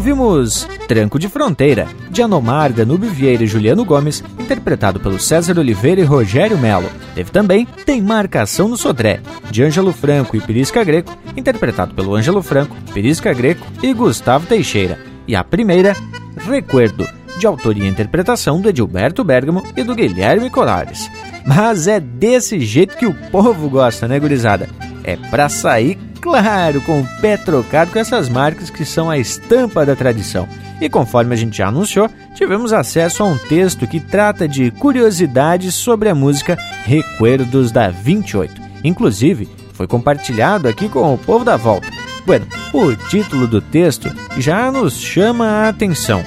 [0.05, 5.99] Ouvimos Tranco de Fronteira, de Anomar, Danúbio Vieira e Juliano Gomes, interpretado pelo César Oliveira
[5.99, 6.87] e Rogério Melo.
[7.15, 12.43] Teve também Tem Marcação no Sodré, de Ângelo Franco e Pirisca Greco, interpretado pelo Ângelo
[12.43, 14.99] Franco, Pirisca Greco e Gustavo Teixeira.
[15.27, 15.95] E a primeira,
[16.37, 17.07] Recuerdo,
[17.39, 21.09] de autoria e interpretação do Edilberto Bergamo e do Guilherme Colares.
[21.47, 24.69] Mas é desse jeito que o povo gosta, né, gurizada?
[25.07, 29.85] É pra sair, claro, com o pé trocado com essas marcas que são a estampa
[29.85, 30.47] da tradição.
[30.81, 35.75] E conforme a gente já anunciou, tivemos acesso a um texto que trata de curiosidades
[35.75, 38.59] sobre a música Recuerdos da 28.
[38.83, 41.87] Inclusive, foi compartilhado aqui com o povo da volta.
[42.25, 46.23] Bueno, o título do texto já nos chama a atenção.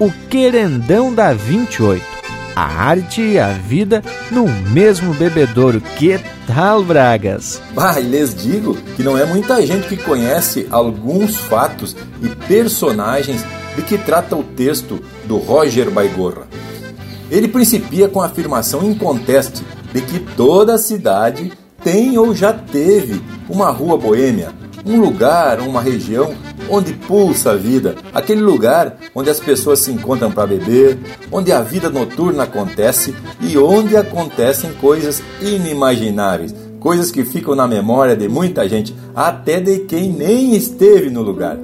[0.00, 2.19] O Querendão da 28
[2.54, 5.80] a arte e a vida no mesmo bebedouro.
[5.80, 7.60] Que tal, Bragas?
[7.76, 13.44] Ah, lhes digo que não é muita gente que conhece alguns fatos e personagens
[13.76, 16.48] de que trata o texto do Roger Baigorra.
[17.30, 23.70] Ele principia com a afirmação inconteste de que toda cidade tem ou já teve uma
[23.70, 24.52] rua boêmia,
[24.84, 26.34] um lugar, uma região
[26.70, 30.98] onde pulsa a vida, aquele lugar onde as pessoas se encontram para beber,
[31.30, 38.16] onde a vida noturna acontece e onde acontecem coisas inimagináveis, coisas que ficam na memória
[38.16, 41.58] de muita gente, até de quem nem esteve no lugar.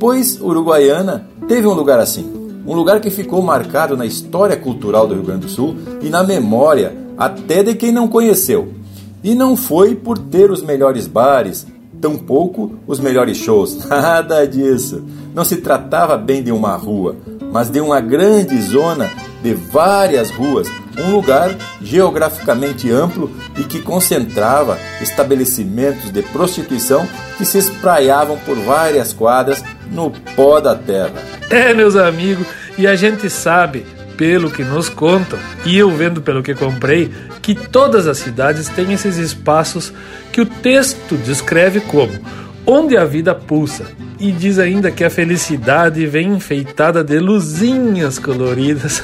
[0.00, 2.32] Pois Uruguaiana teve um lugar assim,
[2.66, 6.24] um lugar que ficou marcado na história cultural do Rio Grande do Sul e na
[6.24, 8.74] memória até de quem não conheceu.
[9.22, 11.66] E não foi por ter os melhores bares,
[12.06, 15.04] tampouco os melhores shows, nada disso.
[15.34, 17.16] Não se tratava bem de uma rua,
[17.52, 19.10] mas de uma grande zona
[19.42, 27.58] de várias ruas, um lugar geograficamente amplo e que concentrava estabelecimentos de prostituição que se
[27.58, 31.12] espraiavam por várias quadras no pó da terra.
[31.50, 32.46] É, meus amigos,
[32.78, 33.84] e a gente sabe,
[34.16, 37.12] pelo que nos contam, e eu vendo pelo que comprei,
[37.42, 39.92] que todas as cidades têm esses espaços
[40.32, 42.12] que o texto descreve como
[42.66, 43.86] onde a vida pulsa,
[44.18, 49.02] e diz ainda que a felicidade vem enfeitada de luzinhas coloridas.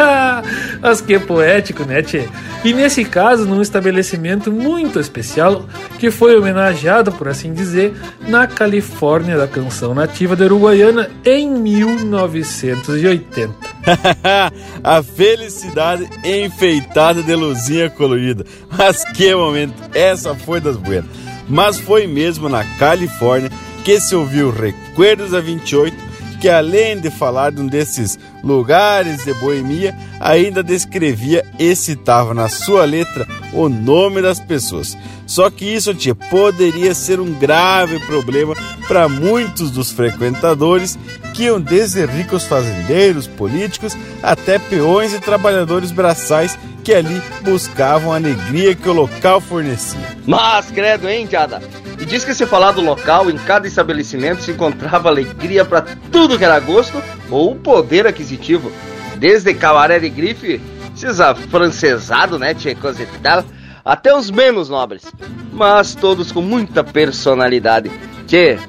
[0.82, 2.28] Mas que poético, né, tchê?
[2.64, 5.66] E nesse caso, num estabelecimento muito especial
[5.98, 7.94] que foi homenageado, por assim dizer,
[8.26, 13.54] na Califórnia da canção nativa da Uruguaiana em 1980.
[14.82, 18.44] a felicidade enfeitada de luzinha colorida.
[18.76, 19.74] Mas que momento!
[19.94, 21.33] Essa foi das buenas.
[21.48, 23.50] Mas foi mesmo na Califórnia
[23.84, 25.96] que se ouviu Recuerdos a 28,
[26.40, 32.48] que além de falar de um desses lugares de boemia, ainda descrevia e citava na
[32.48, 34.96] sua letra o nome das pessoas.
[35.26, 35.94] Só que isso
[36.30, 38.54] poderia ser um grave problema
[38.86, 40.98] para muitos dos frequentadores
[41.34, 48.16] que iam desde ricos fazendeiros, políticos, até peões e trabalhadores braçais que ali buscavam a
[48.16, 50.16] alegria que o local fornecia.
[50.26, 51.60] Mas, credo, hein, Diada?
[51.98, 56.38] E diz que se falar do local, em cada estabelecimento se encontrava alegria para tudo
[56.38, 58.70] que era gosto ou poder aquisitivo.
[59.16, 60.60] Desde cabaré de grife,
[60.94, 63.44] esses afrancesados, né, tchê, coisa e tal,
[63.84, 65.04] até os menos nobres.
[65.52, 67.90] Mas todos com muita personalidade.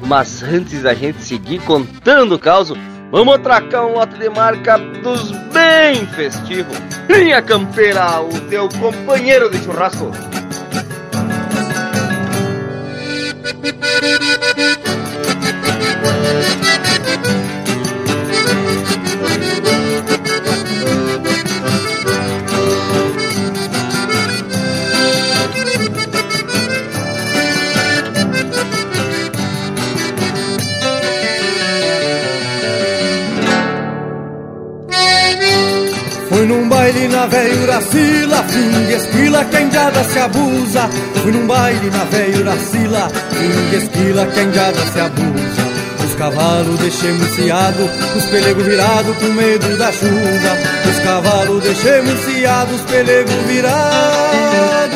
[0.02, 2.74] Mas antes da gente seguir contando o caos,
[3.12, 6.78] vamos atracar um lote de marca dos bem festivos.
[7.10, 10.12] Linha Campeira, o teu companheiro de churrasco.
[36.86, 40.88] baile na velha Uracila, fim esquila, quem jada se abusa.
[41.22, 45.66] Fui num baile na velha Uracila, fim esquila, quem jada se abusa.
[46.06, 50.52] Os cavalos deixei muciado, os pelegos virados com medo da chuva.
[50.92, 54.96] Os cavalos deixei muciado, os pelegos virados.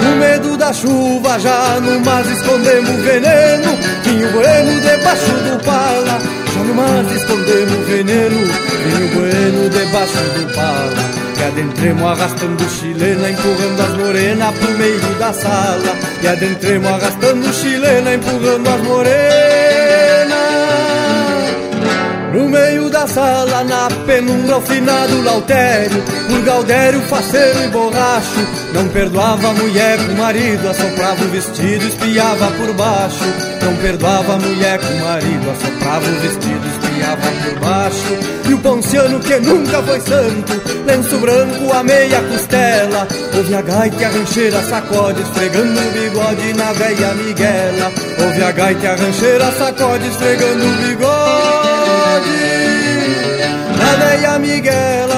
[0.00, 3.78] Com medo da chuva, já no mar escondemos veneno.
[4.02, 6.18] Tinha o bueno debaixo do pala,
[6.52, 8.63] já no mar escondemos veneno.
[8.84, 10.92] Vinho bueno debaixo do pala
[11.40, 15.96] E adentremos arrastando chilena Empurrando as morenas pro meio da sala.
[16.22, 19.14] E adentremos arrastando chilena Empurrando as morenas
[22.34, 28.86] No meio da sala, na penumbra, ao finado Lautério Por Gaudério, faceiro e borracho Não
[28.88, 33.24] perdoava a mulher com o marido Assoprava o vestido, espiava por baixo.
[33.62, 36.73] Não perdoava a mulher com o marido Assoprava o vestido,
[38.48, 40.52] E o ponciano que nunca foi santo
[40.86, 43.06] Lenço branco, a meia costela.
[43.36, 47.92] Ouve a gaita a rancheira sacode Esfregando o bigode na velha Miguela.
[48.20, 51.04] Ouve a gaita a rancheira sacode Esfregando o bigode
[53.78, 55.13] Na velha Miguela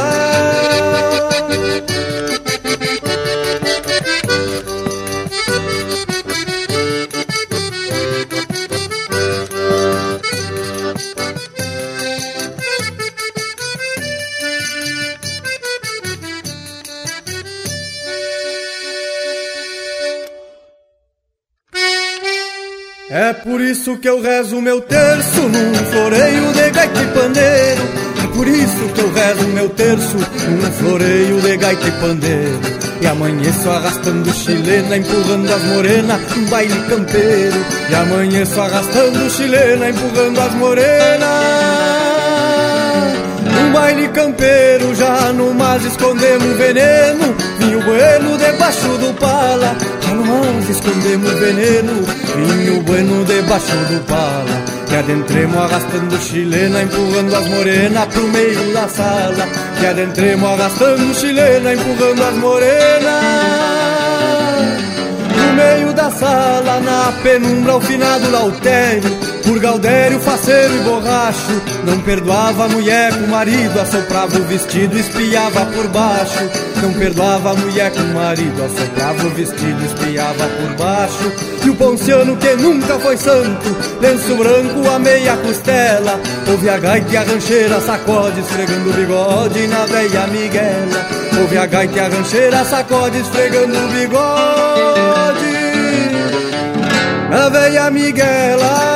[23.47, 27.83] por isso que eu rezo meu terço num floreio de gaita e pandeiro.
[28.25, 32.61] É por isso que eu rezo meu terço num floreio de gaita e pandeiro.
[33.01, 37.57] E amanheço arrastando chilena, empurrando as morenas num baile campeiro.
[37.89, 41.31] E amanheço arrastando chilena, empurrando as morenas
[43.45, 49.77] Num baile campeiro já no mar escondemos veneno Vinho bueno debaixo do pala
[50.27, 51.93] Mar escondemos veneno
[52.37, 54.65] Vinho bueno debaixo do pala.
[54.89, 59.47] Que adentremos arrastando chilena Empurrando as morenas pro meio da sala.
[59.79, 63.77] Que adentremos arrastando chilena Empurrando as morenas
[65.57, 69.11] meio da sala, na penumbra, o finado lautério,
[69.47, 74.99] por Galdério, faceiro e borracho, não perdoava a mulher com o marido, assoprava o vestido,
[74.99, 76.51] espiava por baixo.
[76.83, 81.33] Não perdoava a mulher com o marido, assoprava o vestido, espiava por baixo.
[81.65, 86.21] E o ponciano que nunca foi santo, lenço branco a meia costela,
[86.51, 91.07] ouve a gaita e a rancheira sacode, esfregando o bigode na veia Miguela.
[91.41, 95.57] Ouve a gaita e a rancheira sacode, esfregando o bigode
[97.37, 98.96] a velha Miguela.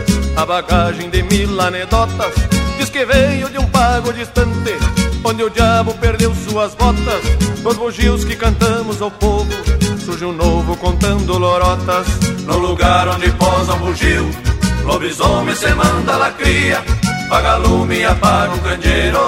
[0.41, 2.33] a bagagem de mil anedotas.
[2.77, 4.73] Diz que veio de um pago distante,
[5.23, 7.21] onde o diabo perdeu suas botas.
[7.61, 9.53] Dos bugios que cantamos ao povo,
[10.03, 12.07] surge um novo contando lorotas.
[12.47, 14.27] No lugar onde posa um bugio,
[14.83, 16.83] lobisomem se manda la cria,
[17.29, 19.19] paga lume e apaga um candeeiro.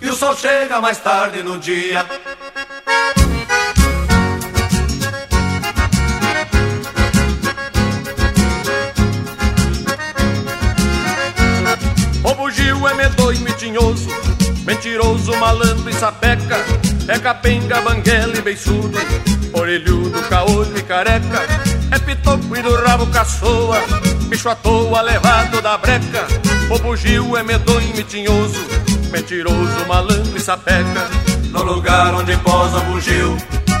[0.00, 2.06] E o sol chega mais tarde no dia.
[12.88, 14.08] É medonho e tinhoso,
[14.64, 16.56] mentiroso, malandro e sapeca,
[17.08, 18.98] é capenga, banguela e beiçudo,
[19.52, 21.42] orelhudo, caolho e careca,
[21.90, 23.78] é pitoco e do rabo caçoa,
[24.28, 26.26] bicho à toa levado da breca,
[26.70, 28.64] o bugio é medonho e tinhoso,
[29.10, 31.08] mentiroso, malandro e sapeca.
[31.50, 33.36] No lugar onde posa bugio,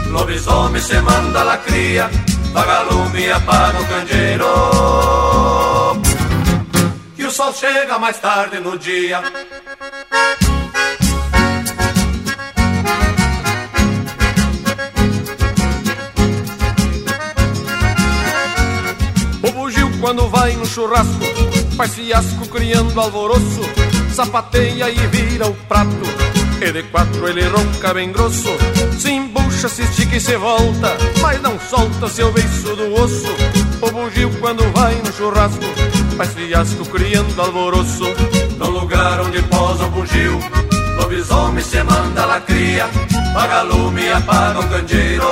[0.06, 2.08] lobisomem se manda la cria,
[2.52, 6.15] vagalume apaga o candeeiro o
[7.36, 9.20] sol chega mais tarde no dia.
[19.42, 21.26] O bugio quando vai no churrasco
[21.76, 23.60] faz fiasco criando alvoroço,
[24.14, 26.06] sapateia e vira o prato.
[26.62, 28.48] E de quatro ele ronca bem grosso,
[28.98, 33.65] se embucha, se estica e se volta, mas não solta seu beiço do osso.
[33.82, 35.64] O bugio quando vai no churrasco
[36.16, 38.04] faz fiasco criando alvoroço.
[38.58, 40.38] No lugar onde posa o bugio,
[40.98, 42.88] lobisomem se manda la cria,
[43.34, 45.24] paga lume e apaga o candeeiro.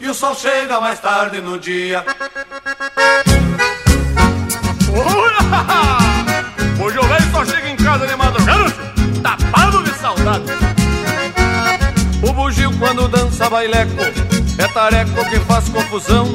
[0.00, 2.04] E o sol chega mais tarde no dia.
[6.80, 8.72] Hoje o velho só chega em casa de madrugada,
[9.22, 10.44] tapado de saudade.
[12.22, 13.92] O bugio quando dança baileco,
[14.58, 16.34] é tareco que faz confusão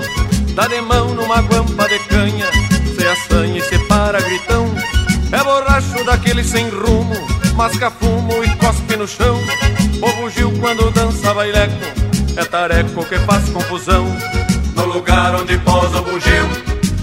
[0.56, 2.48] Dá de mão numa guampa de canha
[2.98, 4.74] Se assanha e separa gritão.
[5.32, 7.16] É borracho daquele sem rumo
[7.56, 9.40] Masca fumo e cospe no chão.
[10.02, 11.74] O bugio quando dança baileco
[12.38, 14.06] É tareco que faz confusão.
[14.76, 16.50] No lugar onde posa o bugio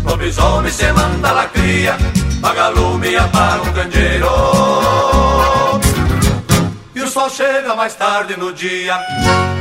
[0.05, 1.97] Lobisomem se manda la cria
[2.41, 5.70] Paga lume e apaga um candeeiro
[7.11, 8.97] sol chega mais tarde no dia.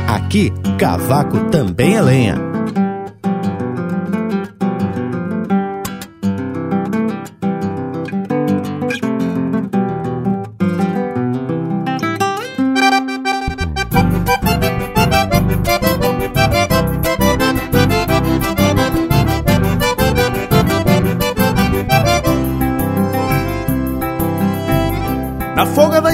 [0.08, 2.50] Aqui, cavaco também é lenha.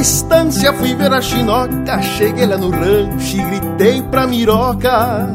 [0.06, 5.26] Estância fui ver a chinoca, cheguei lá no rancho e gritei pra miroca.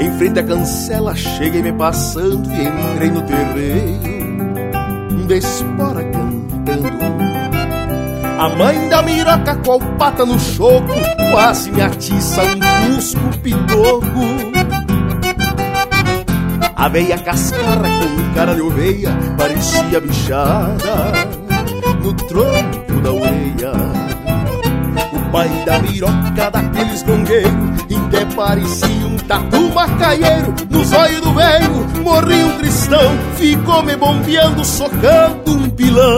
[0.00, 6.88] Em frente à cancela, cheguei me passando e entrei no terreiro, de espora cantando.
[8.38, 10.94] A mãe da miroca, qual pata no choco,
[11.32, 14.48] quase me atiça um cusco pitoco.
[16.76, 21.28] A veia cascara com cara de oveia, parecia bichada
[22.00, 22.87] no tronco
[25.30, 27.52] pai da miroca daqueles gongueiros
[28.08, 34.64] Até parecia um tatu macaieiro Nos olhos do velho morri um cristão Ficou me bombeando,
[34.64, 36.16] socando um pilão.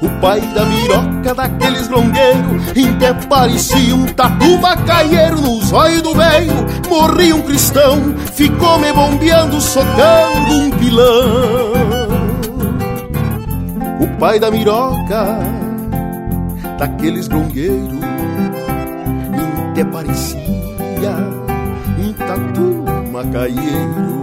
[0.00, 6.54] O pai da miroca daqueles longueiros Até parecia um tatu macaieiro Nos olhos do velho
[6.88, 12.22] morri um cristão Ficou me bombeando, socando um pilão.
[14.00, 15.61] O pai da miroca
[16.82, 18.00] daqueles grongueiros
[19.70, 20.40] Até parecia
[21.96, 24.21] um tatu macaieiro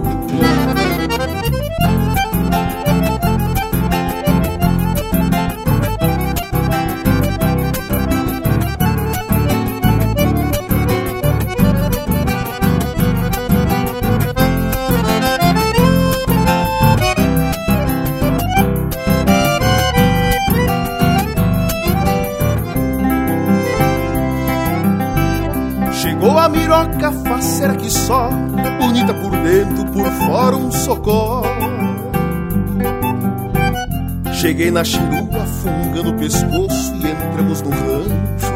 [34.60, 38.52] Cheguei na chirua, fungando o pescoço e entramos no rancho,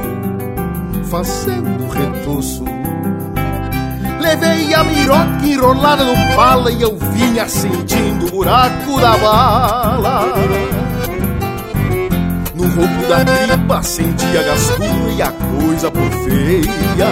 [1.08, 2.62] fazendo retoço.
[4.20, 10.34] Levei a miroca enrolada no pala e eu vinha sentindo o buraco da bala.
[12.54, 17.08] No roubo da tripa sentia a gastura e a coisa por feia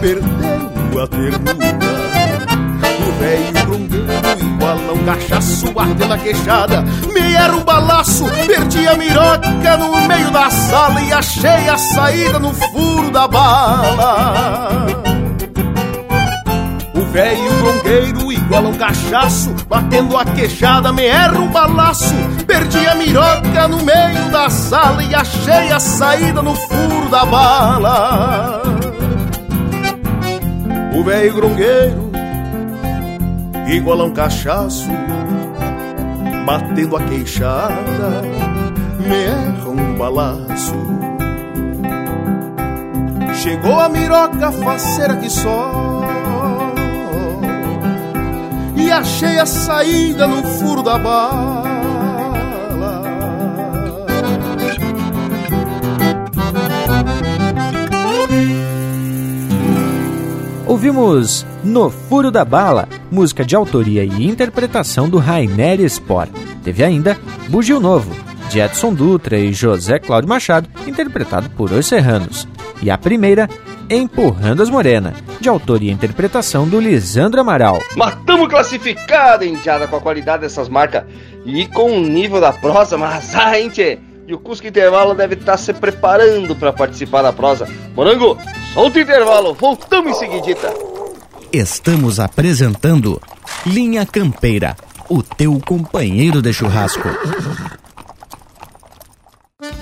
[0.00, 1.56] perdendo a ternura.
[3.00, 3.85] O velho
[4.74, 6.82] um cachaço ardendo queixada.
[7.12, 12.38] Me era um balaço, perdi a miroca no meio da sala e achei a saída
[12.38, 14.86] no furo da bala.
[16.94, 22.14] O velho grongueiro igual a um cachaço Batendo a queixada, me erra um balaço
[22.46, 28.62] Perdi a miroca no meio da sala E achei a saída no furo da bala
[30.96, 32.05] o velho grongueiro,
[33.66, 34.88] igual a um cachaço,
[36.44, 38.22] batendo a queixada,
[38.98, 40.74] me erra um balaço.
[43.34, 46.02] Chegou a miroca faceira que só,
[48.74, 51.55] e achei a saída no furo da bala.
[60.76, 66.28] Ouvimos No Furo da Bala, música de autoria e interpretação do Rainer Sport.
[66.62, 67.16] Teve ainda
[67.48, 68.14] Bugio Novo,
[68.50, 72.46] de Edson Dutra e José Cláudio Machado, interpretado por Os Serranos.
[72.82, 73.48] E a primeira,
[73.88, 77.80] Empurrando as Morena, de autoria e interpretação do Lisandro Amaral.
[77.96, 81.04] Matamos classificada, indiada, com a qualidade dessas marcas
[81.46, 85.72] e com o nível da prosa, mas gente e o Cusco Intervalo deve estar se
[85.72, 87.68] preparando para participar da prosa.
[87.94, 88.36] Morango,
[88.74, 90.74] solta o intervalo, voltamos em seguidita.
[91.52, 93.20] Estamos apresentando
[93.64, 94.76] Linha Campeira,
[95.08, 97.08] o teu companheiro de churrasco.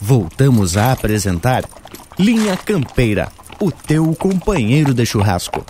[0.00, 1.64] Voltamos a apresentar
[2.18, 3.30] Linha Campeira,
[3.60, 5.64] o teu companheiro de churrasco.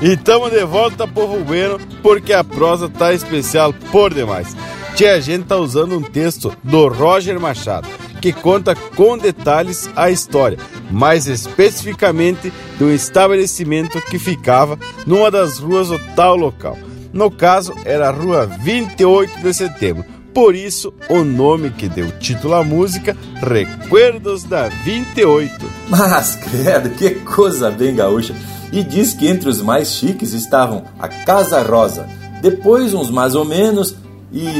[0.00, 4.56] E tamo de volta, povo bueno, porque a prosa tá especial por demais.
[4.96, 7.88] Tia, a gente tá usando um texto do Roger Machado,
[8.20, 10.58] que conta com detalhes a história,
[10.90, 16.76] mais especificamente do estabelecimento que ficava numa das ruas do tal local.
[17.12, 20.04] No caso, era a rua 28 de setembro,
[20.34, 25.70] por isso, o nome que deu título à música, Recuerdos da 28.
[25.88, 28.34] Mas, credo, que coisa bem gaúcha!
[28.72, 32.08] E diz que entre os mais chiques estavam a Casa Rosa,
[32.40, 33.94] depois uns mais ou menos,
[34.32, 34.50] e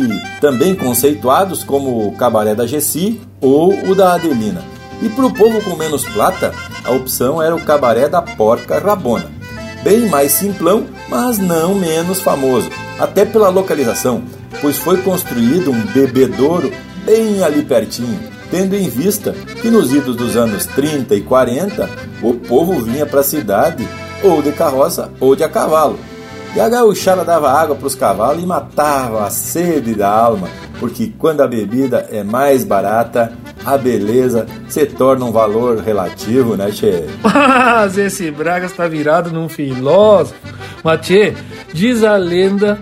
[0.41, 4.63] também conceituados como o Cabaré da Gessi ou o da Adelina.
[5.01, 6.53] E para o povo com menos plata,
[6.85, 9.31] a opção era o Cabaré da Porca Rabona.
[9.83, 12.71] Bem mais simplão, mas não menos famoso,
[13.01, 14.23] até pela localização
[14.63, 16.73] pois foi construído um bebedouro
[17.05, 18.19] bem ali pertinho,
[18.51, 21.91] tendo em vista que nos idos dos anos 30 e 40
[22.23, 23.87] o povo vinha para a cidade
[24.23, 25.99] ou de carroça ou de a cavalo.
[26.55, 30.49] E a gauchada dava água para os cavalos e matava a sede da alma,
[30.79, 33.33] porque quando a bebida é mais barata,
[33.65, 37.07] a beleza se torna um valor relativo, né, Tchê?
[37.25, 40.35] Mas esse Braga está virado num filósofo.
[40.85, 41.33] Mas, Tchê,
[41.73, 42.79] diz a lenda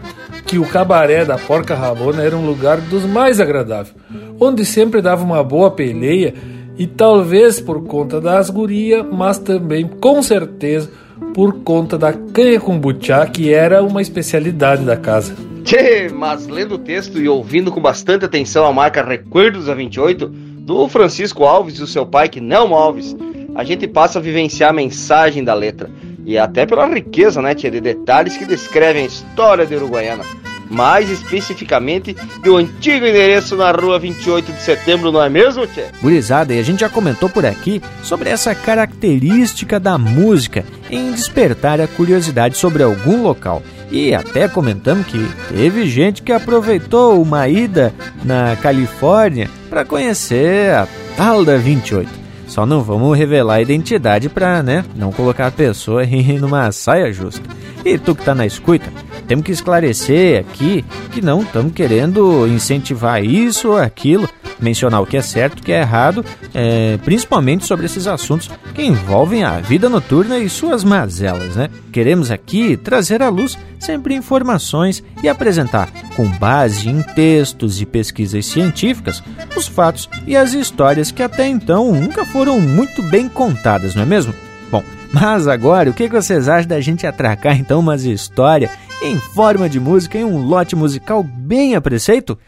[0.50, 3.94] que o cabaré da Porca Rabona era um lugar dos mais agradáveis,
[4.40, 6.34] onde sempre dava uma boa peleia
[6.76, 10.90] e talvez por conta das gurias, mas também com certeza
[11.32, 15.36] por conta da canha com butiá, que era uma especialidade da casa.
[15.62, 20.26] Tchê, mas lendo o texto e ouvindo com bastante atenção a marca Recuerdos a 28
[20.26, 23.16] do Francisco Alves e o seu pai, que não Alves,
[23.54, 25.88] a gente passa a vivenciar a mensagem da letra
[26.24, 30.24] e até pela riqueza, né, tia, de detalhes que descrevem a história de Uruguaiana
[30.70, 35.86] mais especificamente do antigo endereço na rua 28 de setembro, não é mesmo, Tchê?
[36.00, 41.80] Gurizada, e a gente já comentou por aqui sobre essa característica da música em despertar
[41.80, 43.62] a curiosidade sobre algum local.
[43.90, 45.18] E até comentamos que
[45.48, 47.92] teve gente que aproveitou uma ida
[48.24, 52.08] na Califórnia para conhecer a tal da 28.
[52.50, 57.12] Só não vamos revelar a identidade para, né, não colocar a pessoa em numa saia
[57.12, 57.48] justa.
[57.84, 58.92] E tu que tá na escuta,
[59.28, 64.28] temos que esclarecer aqui que não estamos querendo incentivar isso ou aquilo,
[64.60, 68.82] mencionar o que é certo, o que é errado, é, principalmente sobre esses assuntos que
[68.82, 71.68] envolvem a vida noturna e suas mazelas, né?
[71.92, 78.46] Queremos aqui trazer à luz sempre informações e apresentar, com base em textos e pesquisas
[78.46, 79.22] científicas,
[79.56, 84.06] os fatos e as histórias que até então nunca foram muito bem contadas, não é
[84.06, 84.34] mesmo?
[84.70, 88.70] Bom, mas agora, o que vocês acham da gente atracar então umas histórias
[89.02, 92.38] em forma de música em um lote musical bem a preceito?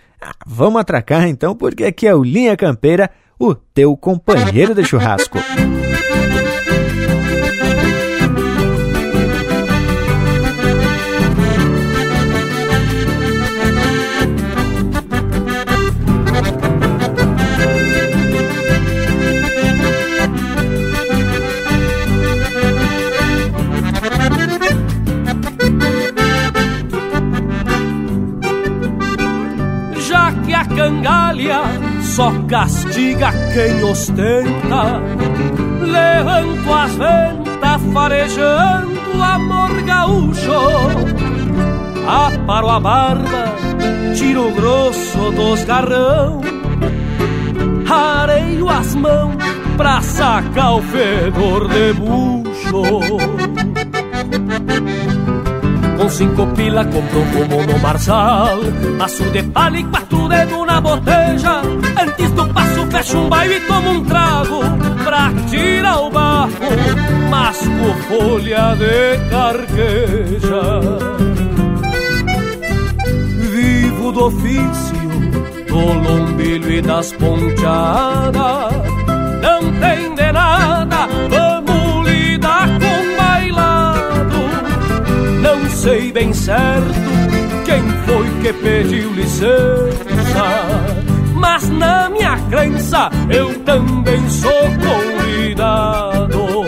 [0.47, 5.39] Vamos atracar então, porque aqui é o Linha Campeira, o teu companheiro de churrasco.
[32.13, 35.01] Só castiga quem ostenta.
[35.81, 40.53] Levanto as ventas farejando amor gaúcho.
[42.07, 43.45] Aparo a barba,
[44.15, 46.43] tiro grosso dos garrão.
[47.89, 49.35] Areio as mãos
[49.79, 52.83] pra sacar o fedor de bucho.
[55.97, 58.59] Com cinco pila comprou como no Marsal
[58.99, 61.63] Maço de palha e quatro dedos na boteja
[62.01, 64.61] Antes do passo fecha um baile e toma um trago.
[65.05, 66.63] Pra tirar o bafo
[67.31, 70.81] Masco folha de carqueja
[73.53, 74.97] Vivo do ofício
[75.69, 78.92] Do lombilho e das ponteadas
[85.83, 86.95] sei bem certo
[87.65, 90.47] quem foi que pediu licença,
[91.35, 96.63] mas na minha crença eu também sou convidado.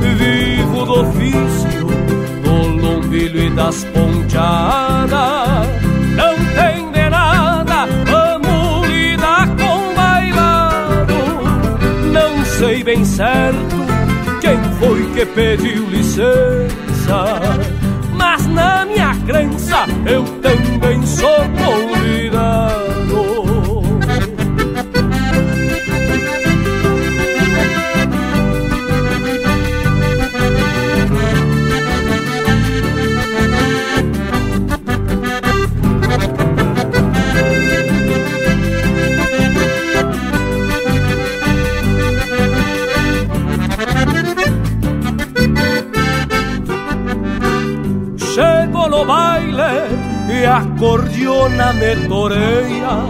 [0.00, 1.86] Vivo do ofício,
[2.42, 5.68] do lombilho e das ponteadas.
[6.16, 11.14] Não tem de nada, vamos lidar com bailado.
[12.12, 13.76] Não sei bem certo
[14.40, 17.77] quem foi que pediu licença
[18.58, 22.87] na minha crença eu também sou convidado.
[50.30, 53.02] E a cordiona me toreia.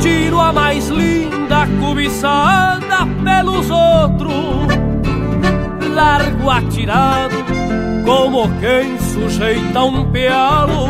[0.00, 4.34] Tiro a mais linda cobiçada pelos outros,
[5.94, 7.36] largo atirado
[8.04, 10.88] como quem sujeita um pealo,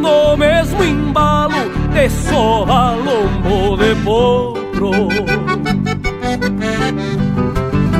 [0.00, 1.54] no mesmo embalo
[1.92, 5.41] de sovalombo de potro.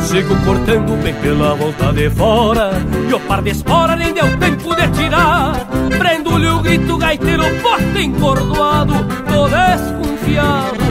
[0.02, 2.70] Sigo cortando bem pela volta de fora.
[3.08, 5.54] E o par de espora nem deu tempo de tirar
[5.98, 8.94] Prendo-lhe o grito gaiteiro forte encordoado
[9.30, 10.82] Tô desconfiado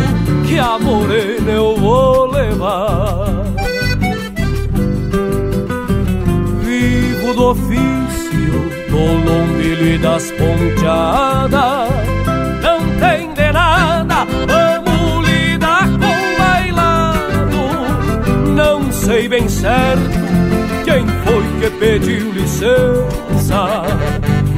[0.51, 3.45] que a morena eu vou levar.
[6.62, 8.12] Vivo do ofício
[8.89, 11.91] bombilho e das ponteadas.
[19.42, 20.20] Bem certo
[20.86, 23.84] quem foi que pediu licença.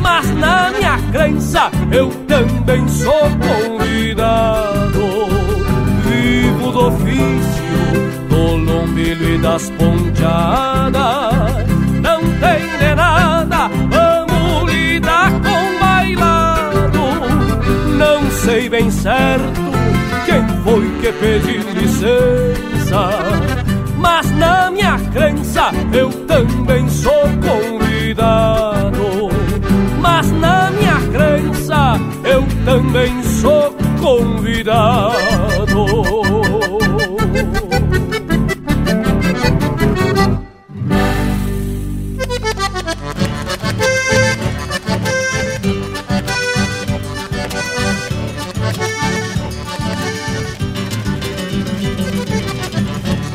[0.01, 4.99] Mas na minha crença eu também sou convidado.
[6.05, 10.93] Vivo do ofício, do lombilho e das ponteadas.
[12.01, 16.99] Não tem de nada, vamos lidar com bailado.
[17.97, 19.61] Não sei bem certo
[20.25, 23.42] quem foi que pediu licença.
[24.03, 29.29] Mas na minha crença eu também sou convidado.
[30.01, 35.32] Mas na minha crença eu também sou convidado.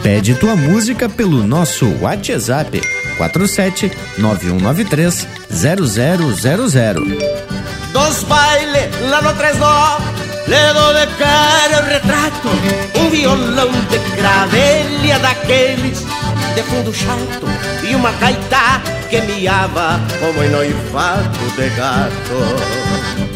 [0.09, 2.81] Pede tua música pelo nosso WhatsApp
[3.19, 7.19] 47 9193 0000.
[7.93, 9.99] Dos bailes lá no Tres Nó,
[10.47, 12.49] le dou de cara o retrato,
[12.99, 16.03] um violão de cravelha daqueles
[16.55, 17.47] de fundo chato
[17.87, 18.81] e uma gaita
[19.11, 23.28] que miava como em noivado de gato.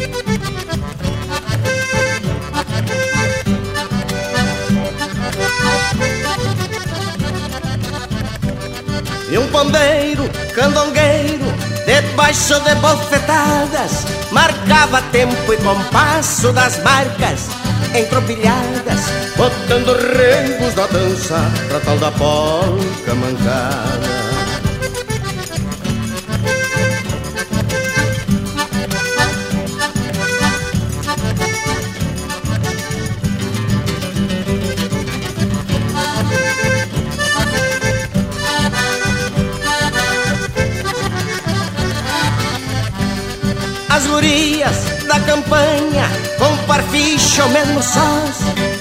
[9.33, 11.43] E um pandeiro candongueiro
[11.87, 17.47] Debaixo de bofetadas Marcava tempo e compasso das marcas
[17.95, 18.99] Entropilhadas
[19.35, 24.22] Botando remos da dança Pra tal da polca mancada
[45.23, 48.37] campanha Com parficho mesmo sós.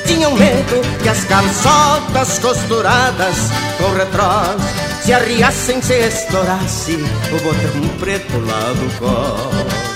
[0.06, 3.36] Tinham medo que as calçotas costuradas
[3.78, 4.60] Com retrós
[5.02, 6.94] Se arriassem, se estourasse
[7.32, 9.92] O botão preto lá do cós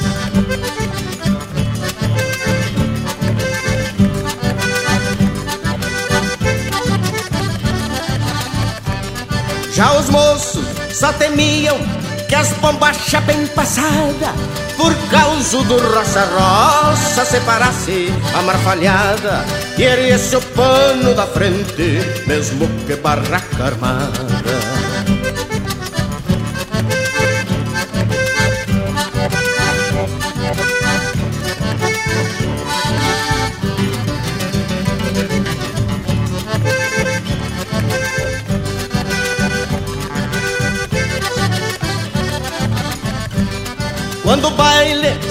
[9.73, 11.77] Já os moços só temiam
[12.27, 14.33] que as bombachas bem passada
[14.77, 19.45] por causa do roça-roça separasse a marfalhada
[19.79, 24.66] e erguesse o pano da frente, mesmo que barraca armada.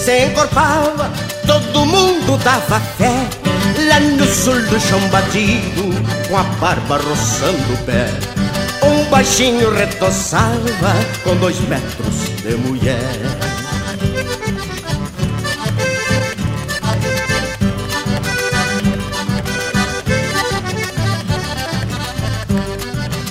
[0.06, 1.12] Se encorpava,
[1.48, 3.28] todo mundo dava fé.
[3.88, 5.84] Lá no sul do chão batido,
[6.30, 8.08] com a barba roçando o pé.
[8.84, 13.20] Um baixinho retoçava com dois metros de mulher.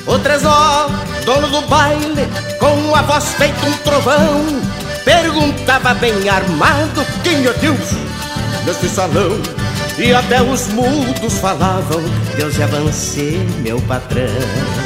[0.09, 0.91] O Tresor,
[1.25, 2.29] dono do baile,
[2.59, 7.91] com a voz feita um trovão, perguntava bem armado quem é Deus
[8.65, 9.31] nesse salão.
[9.99, 12.03] E até os mudos falavam,
[12.37, 14.84] Deus é você, meu patrão.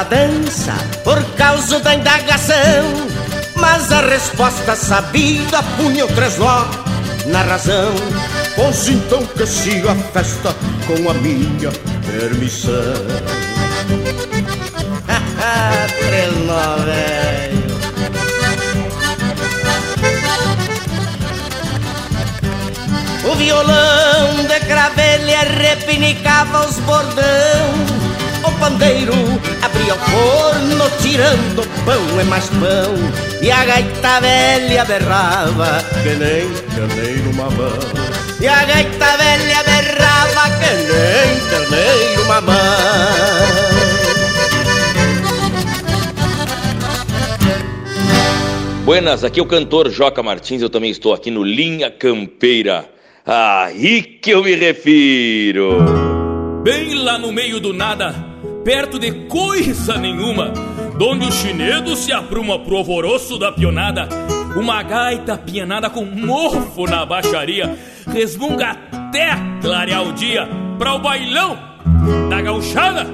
[0.00, 0.72] a dança
[1.04, 2.56] por causa da indagação
[3.56, 6.64] Mas a resposta sabida punha o tresló
[7.26, 7.92] na razão.
[8.56, 10.56] Pois então que siga a festa
[10.86, 11.70] com a minha
[12.06, 12.72] permissão.
[16.00, 17.60] Trenó, velho.
[23.30, 27.99] O violão de cravelha repinicava os bordão
[28.44, 29.14] o pandeiro
[29.62, 32.94] abria o forno tirando pão é mais pão
[33.42, 37.78] E a gaita velha berrava que nem carneiro mamão
[38.40, 43.90] E a gaita velha berrava que nem carneiro mamão
[48.84, 52.90] Buenas, aqui é o cantor Joca Martins, eu também estou aqui no Linha Campeira.
[53.24, 55.78] Aí que eu me refiro.
[56.64, 58.29] Bem lá no meio do nada
[58.64, 60.52] perto de coisa nenhuma,
[60.98, 64.08] donde o chinedo se apruma pro alvoroço da pionada,
[64.56, 69.30] uma gaita pianada com mofo na baixaria, resmunga até
[69.60, 71.58] clarear o dia, pra o bailão
[72.28, 73.06] da gauchada.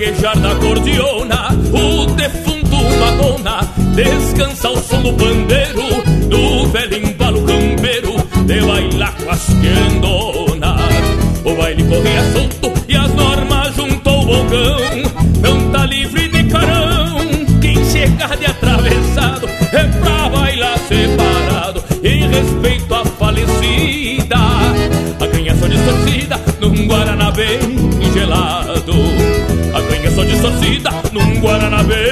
[0.00, 3.60] O gaguejar da cordiona O defunto Madonna
[3.94, 6.09] descansa ao som do pandeiro
[31.82, 32.09] num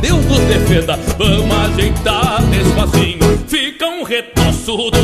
[0.00, 5.01] Deus nos defenda, vamos ajeitar despacinho Fica um retoço dos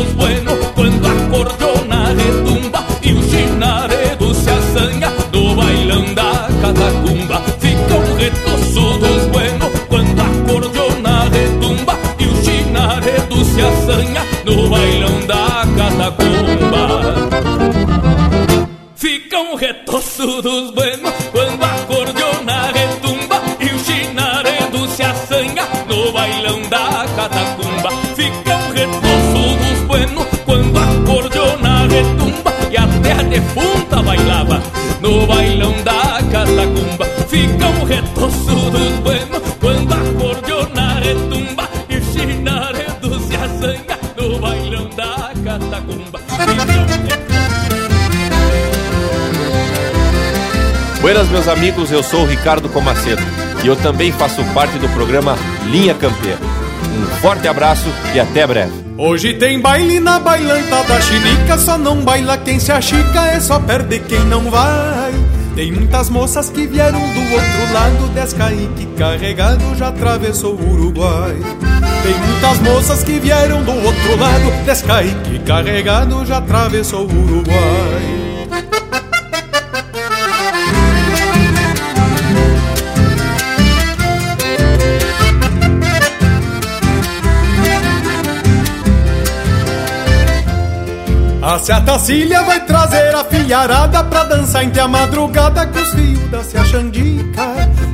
[51.58, 53.22] amigos, eu sou o Ricardo Comaceto
[53.64, 55.36] e eu também faço parte do programa
[55.66, 56.38] Linha Campeira.
[56.96, 58.72] Um forte abraço e até breve.
[58.96, 63.58] Hoje tem baile na bailanta da chinica, só não baila quem se achica, é só
[63.58, 65.12] perde quem não vai.
[65.56, 71.34] Tem muitas moças que vieram do outro lado, Descaique carregado já atravessou o Uruguai.
[72.04, 78.27] Tem muitas moças que vieram do outro lado, Descaique carregado já atravessou o Uruguai.
[91.58, 96.40] A Ciatacília vai trazer a filharada pra dançar entre a madrugada com os fios da
[96.44, 97.42] Cia Xandica.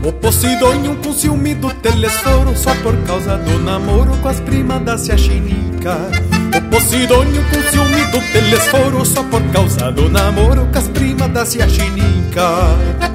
[0.04, 4.98] O Posidônio com ciúme do telesforo só por causa do namoro com as primas da
[4.98, 5.96] Cia Chinica.
[6.54, 11.46] O Posidônio com ciúme do telesforo só por causa do namoro com as primas da
[11.46, 13.13] Cia Chinica.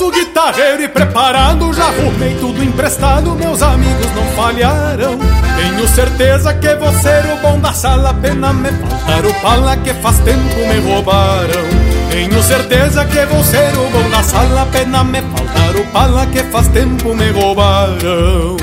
[0.00, 6.74] Sou guitarreiro e preparado Já arrumei tudo emprestado, meus amigos não falharam Tenho certeza que
[6.76, 10.90] vou ser o bom da sala Pena me faltar o pala que faz tempo me
[10.90, 16.26] roubaram Tenho certeza que vou ser o bom da sala, pena me faltar o pala
[16.26, 18.56] que faz tempo me roubaram.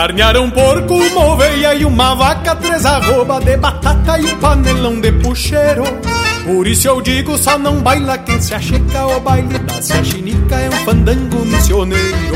[0.00, 4.98] Carnearam um porco, uma oveia e uma vaca, três arroba de batata e um panelão
[4.98, 5.84] de puxeiro.
[6.42, 10.56] Por isso eu digo, só não baila quem se acheca, o baile da se chinica
[10.56, 12.34] é um fandango missioneiro.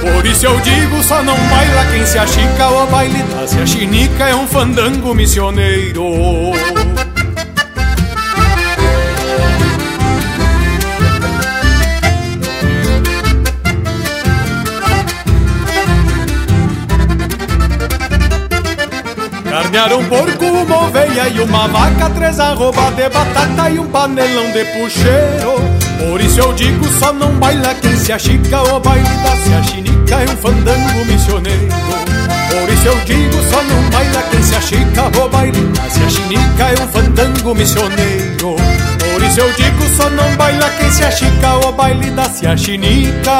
[0.00, 4.30] Por isso eu digo, só não baila quem se achica, o baile da se chinica
[4.30, 6.02] é um fandango missioneiro.
[19.72, 24.66] Um porco, uma oveia e uma vaca, três arroba de batata e um panelão de
[24.66, 25.54] puxeiro.
[25.98, 30.14] Por isso eu digo, só não baila quem se achica, o baile da se achinica
[30.16, 31.68] é um fandango missioneiro.
[32.50, 36.64] Por isso eu digo, só não baila quem se achica, o baile da se achinica
[36.64, 38.56] é um fandango missioneiro.
[38.98, 43.32] Por isso eu digo, só não baila quem se achica, o baile da se achinica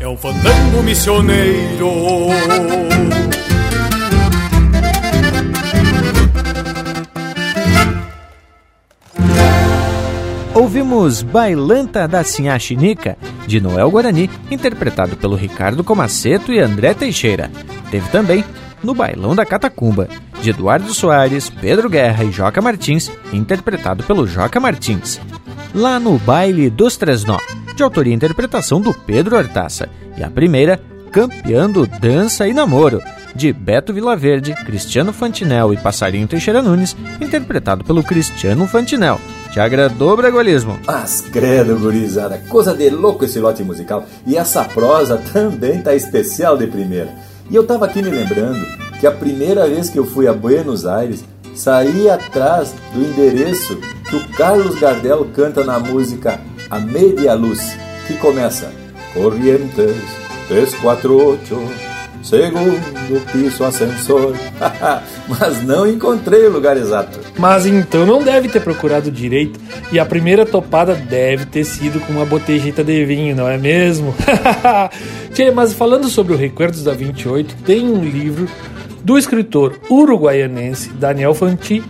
[0.00, 1.88] é um fandango missioneiro.
[10.54, 13.16] Ouvimos Bailanta da Sinhá Chinica,
[13.46, 17.50] de Noel Guarani, interpretado pelo Ricardo Comaceto e André Teixeira.
[17.90, 18.44] Teve também
[18.82, 20.08] No Bailão da Catacumba,
[20.42, 25.18] de Eduardo Soares, Pedro Guerra e Joca Martins, interpretado pelo Joca Martins.
[25.74, 27.38] Lá no Baile dos Três Nó,
[27.74, 29.88] de autoria e interpretação do Pedro Hortaça.
[30.18, 30.78] E a primeira,
[31.10, 33.00] Campeando Dança e Namoro,
[33.34, 39.18] de Beto Vilaverde, Cristiano Fantinel e Passarinho Teixeira Nunes, interpretado pelo Cristiano Fantinel.
[39.52, 40.80] Te agradou, Bragualismo?
[40.86, 44.06] Mas credo, gurizada, coisa de louco esse lote musical.
[44.26, 47.10] E essa prosa também tá especial de primeira.
[47.50, 48.64] E eu tava aqui me lembrando
[48.98, 51.22] que a primeira vez que eu fui a Buenos Aires,
[51.54, 53.76] saí atrás do endereço
[54.08, 57.76] que o Carlos Gardel canta na música A Media Luz,
[58.06, 58.72] que começa
[59.12, 59.96] Corrientes
[60.48, 61.91] 348
[62.22, 64.34] Segundo piso ascensor.
[65.28, 67.18] Mas não encontrei o lugar exato.
[67.36, 69.58] Mas então não deve ter procurado direito.
[69.90, 74.14] E a primeira topada deve ter sido com uma botejita de vinho, não é mesmo?
[75.34, 78.48] Tchê, mas falando sobre o Recuerdos da 28, tem um livro
[79.02, 81.82] do escritor uruguaianense Daniel Fanti,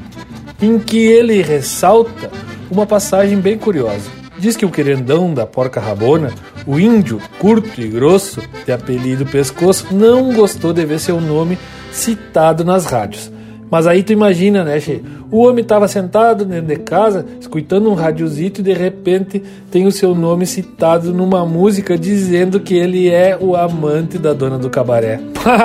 [0.61, 2.31] em que ele ressalta
[2.71, 4.11] uma passagem bem curiosa.
[4.39, 6.33] Diz que o querendão da porca rabona,
[6.67, 11.59] o índio curto e grosso, de apelido pescoço, não gostou de ver seu nome
[11.91, 13.31] citado nas rádios.
[13.73, 15.01] Mas aí tu imagina, né, che?
[15.31, 19.91] O homem estava sentado dentro de casa, escutando um radiozito e de repente tem o
[19.91, 25.23] seu nome citado numa música dizendo que ele é o amante da dona do cabaré.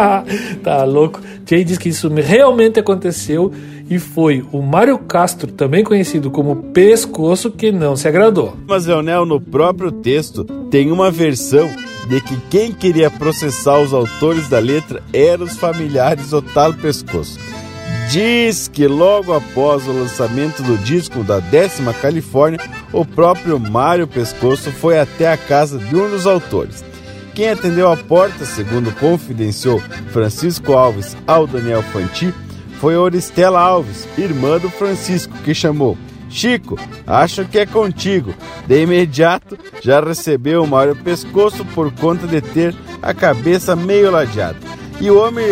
[0.64, 1.20] tá louco?
[1.46, 3.52] Jay diz que isso realmente aconteceu
[3.90, 8.56] e foi o Mário Castro, também conhecido como Pescoço, que não se agradou.
[8.66, 11.70] Mas, Leonel, no próprio texto tem uma versão
[12.08, 17.38] de que quem queria processar os autores da letra eram os familiares tal Pescoço.
[18.10, 22.60] Diz que logo após o lançamento do disco da décima Califórnia,
[22.94, 26.86] o próprio Mário Pescoço foi até a casa de um dos autores.
[27.36, 29.82] Quem atendeu a porta, segundo confidenciou
[30.12, 32.34] Francisco Alves ao Daniel Fanti,
[32.80, 35.98] foi Oristela Alves, irmã do Francisco, que chamou.
[36.30, 38.34] Chico, acho que é contigo.
[38.66, 44.58] De imediato, já recebeu o Mário Pescoço por conta de ter a cabeça meio ladeada.
[45.00, 45.46] E o homem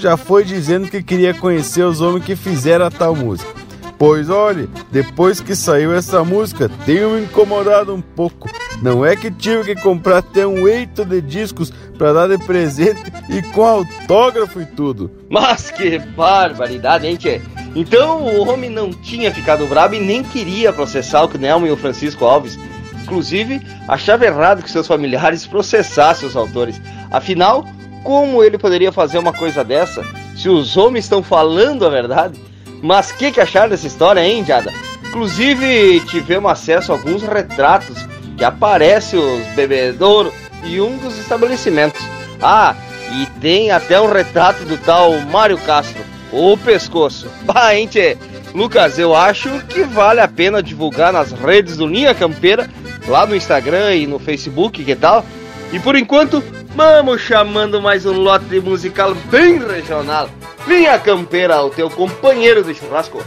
[0.00, 3.60] já foi dizendo que queria conhecer os homens que fizeram a tal música.
[4.00, 8.48] Pois olhe, depois que saiu essa música, tenho me incomodado um pouco.
[8.80, 13.12] Não é que tive que comprar até um eito de discos para dar de presente
[13.28, 15.10] e com autógrafo e tudo.
[15.28, 17.42] Mas que barbaridade, hein, tchê?
[17.76, 21.76] Então o homem não tinha ficado bravo e nem queria processar o Knelmo e o
[21.76, 22.58] Francisco Alves.
[23.02, 26.80] Inclusive, achava errado que seus familiares processassem os autores.
[27.10, 27.66] Afinal,
[28.02, 30.04] como ele poderia fazer uma coisa dessa
[30.36, 32.40] se os homens estão falando a verdade?
[32.82, 34.72] Mas o que, que acharam dessa história, hein, Jada?
[35.06, 37.98] Inclusive, tivemos acesso a alguns retratos
[38.36, 40.32] que aparecem os bebedouros
[40.64, 42.00] e um dos estabelecimentos.
[42.40, 42.74] Ah,
[43.12, 46.02] e tem até um retrato do tal Mário Castro,
[46.32, 47.28] o pescoço.
[47.44, 48.16] Bah, hein, tchê?
[48.54, 52.68] Lucas, eu acho que vale a pena divulgar nas redes do Linha Campeira,
[53.06, 55.24] lá no Instagram e no Facebook, que tal?
[55.72, 56.42] E por enquanto,
[56.80, 60.30] vamos chamando mais um lote musical bem regional.
[60.66, 63.22] Linha Campeira, o teu companheiro de churrasco.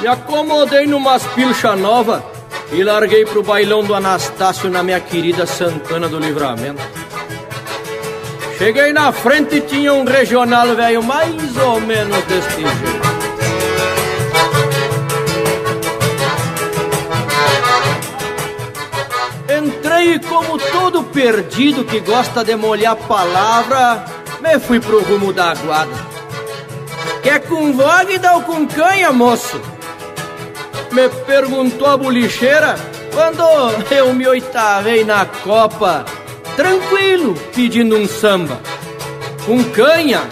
[0.00, 2.24] Me acomodei numas pilcha nova
[2.72, 6.80] e larguei pro bailão do Anastácio na minha querida Santana do Livramento.
[8.56, 13.11] Cheguei na frente e tinha um regional velho mais ou menos deste jeito.
[20.04, 24.04] E como todo perdido que gosta de molhar palavra,
[24.40, 25.94] me fui pro rumo da aguada.
[27.22, 29.60] Quer com Wagner ou com canha, moço?
[30.90, 32.74] Me perguntou a bolicheira
[33.14, 33.42] quando
[33.92, 36.04] eu me oitavei na copa,
[36.56, 38.60] tranquilo, pedindo um samba.
[39.46, 40.22] Com canha,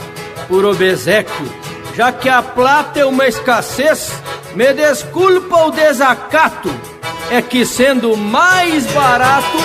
[0.48, 1.48] por obesequio,
[1.94, 4.10] já que a plata é uma escassez,
[4.56, 6.89] me desculpa o desacato.
[7.30, 9.56] É que sendo mais barato,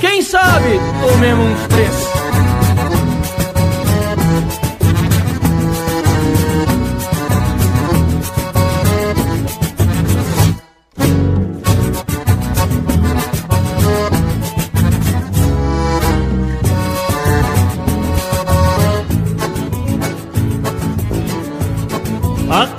[0.00, 2.10] quem sabe tomemos três.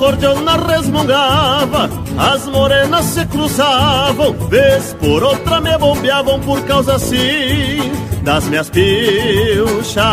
[0.01, 7.91] acordeona resmungava, as morenas se cruzavam, vez por outra me bombeavam por causa assim
[8.23, 10.03] das minhas pilchas.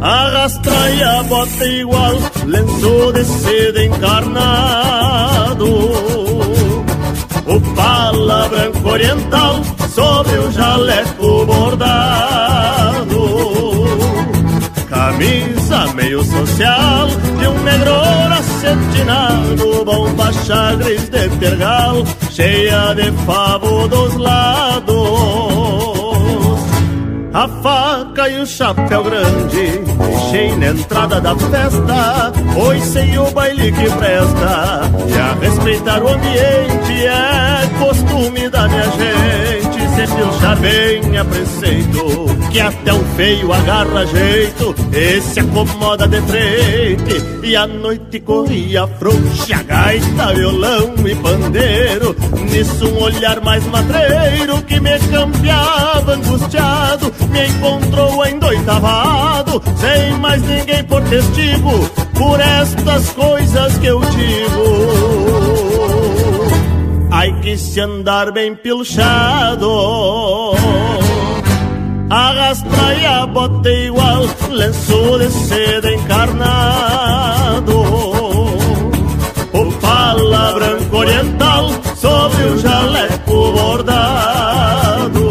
[0.00, 2.14] Arrastra a bota igual,
[2.46, 5.66] lenço de seda encarnado.
[7.46, 9.60] O pala branco oriental
[9.94, 13.20] sobre o jaleco bordado.
[14.90, 17.06] Camisa meio social
[17.38, 17.94] de um negro
[18.32, 25.00] acetinado, bomba chagres de tergal, cheia de favo dos lados.
[27.32, 33.70] A faca e o chapéu grande, deixei na entrada da festa, pois sei o baile
[33.70, 39.59] que presta, e a respeitar o ambiente é costume da minha gente
[40.06, 46.20] se pilchar bem a preceito Que até o feio agarra jeito E se acomoda de
[46.22, 52.16] frente E a noite corria frouxa Gaita, violão e pandeiro
[52.50, 60.82] Nisso um olhar mais matreiro Que me campeava angustiado Me encontrou endoitavado Sem mais ninguém
[60.84, 65.59] por testigo Por estas coisas que eu digo
[67.20, 69.70] Ai que se andar bem pilchado.
[72.08, 77.78] Arrastra e a bota igual Lenço de seda encarnado.
[79.52, 85.28] O pala branco oriental Sobre o jaleco bordado.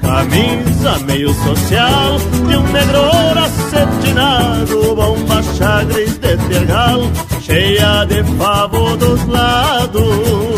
[0.00, 2.16] Camisa meio social
[2.48, 3.02] De um negro
[3.44, 4.96] acetinado
[5.64, 7.10] Chagres de tergal
[7.40, 10.53] cheia de favo dos lados.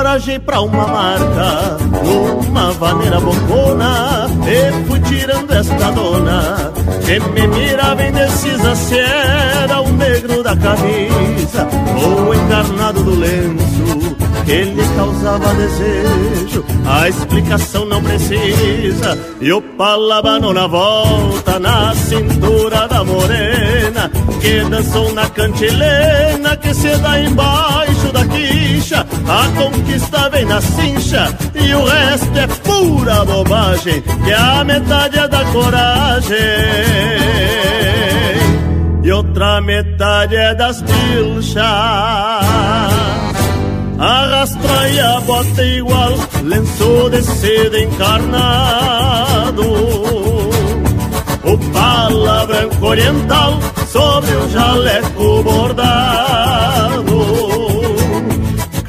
[0.00, 6.72] Encorajei pra uma marca, numa vaneira bocona, e fui tirando esta dona,
[7.04, 11.68] que me mirava indecisa se era o negro da camisa,
[12.02, 13.79] ou o encarnado do lenço,
[14.44, 16.64] que lhe causava desejo.
[16.86, 24.10] A explicação não precisa, e o palabano na volta, na cintura da morena,
[24.40, 31.36] que dançou na cantilena, que se dá embaixo da quicha, a conquista vem na cincha
[31.54, 36.36] e o resto é pura bobagem, que a metade é da coragem
[39.02, 41.60] e outra metade é das pilchas.
[44.00, 49.62] Arrastra e a bota igual, lenço de seda encarnado.
[51.44, 53.60] O pala branco oriental
[53.92, 56.90] sobre o jaleco bordado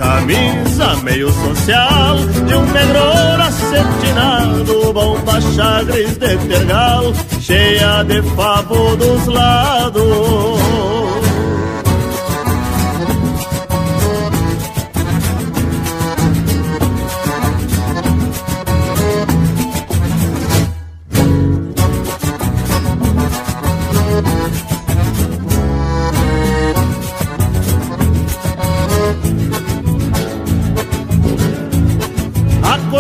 [0.02, 9.28] camisa meio social de um negro acetinado, bomba chagres de tergal, cheia de favo dos
[9.28, 10.62] lados.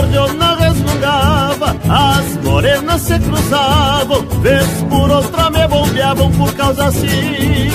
[0.01, 7.69] acordeona resmungava, as morenas se cruzavam, vez por outra me bombeavam por causa assim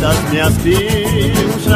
[0.00, 1.70] das minhas pinchas.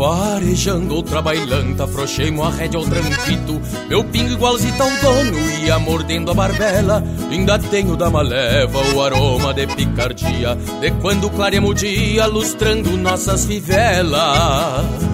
[0.00, 6.30] Farejando outra bailanta, afrouxei a rédea ao tranquito Meu pingo igualzito ao dono, ia mordendo
[6.30, 7.04] a barbela.
[7.30, 13.44] Ainda tenho da maleva o aroma de picardia De quando claremos o dia, lustrando nossas
[13.44, 15.09] fivelas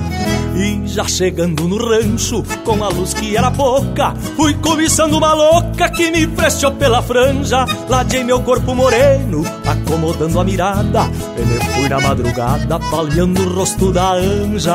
[0.57, 5.89] e já chegando no rancho, com a luz que era pouca, fui cobiçando uma louca
[5.91, 7.67] que me prestou pela franja.
[7.89, 11.11] Ladei meu corpo moreno, acomodando a mirada.
[11.37, 14.75] Ele fui na madrugada, palhando o rosto da anja.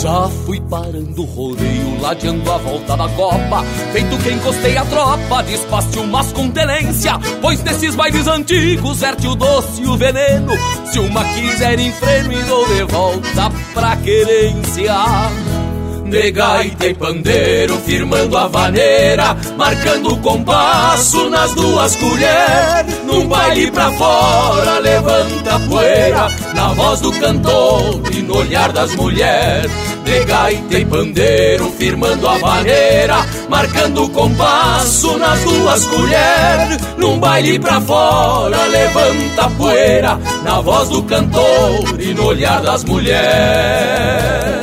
[0.00, 3.64] Já fui parando o rodeio, ladeando a volta da copa.
[3.92, 7.18] Feito que encostei a tropa, despaste umas com tenência.
[7.40, 10.52] Pois nesses bailes antigos, verte o doce e o veneno.
[10.92, 14.48] Se uma quiser em freno, e dou de volta pra querer
[16.10, 23.04] de gaita e pandeiro, firmando a vaneira, marcando o compasso nas duas colheres.
[23.04, 28.94] Num baile pra fora, levanta a poeira, na voz do cantor e no olhar das
[28.94, 29.70] mulheres.
[30.04, 36.78] De gaita e pandeiro, firmando a vaneira, marcando o compasso nas duas colheres.
[36.96, 42.84] Num baile pra fora, levanta a poeira, na voz do cantor e no olhar das
[42.84, 44.55] mulheres.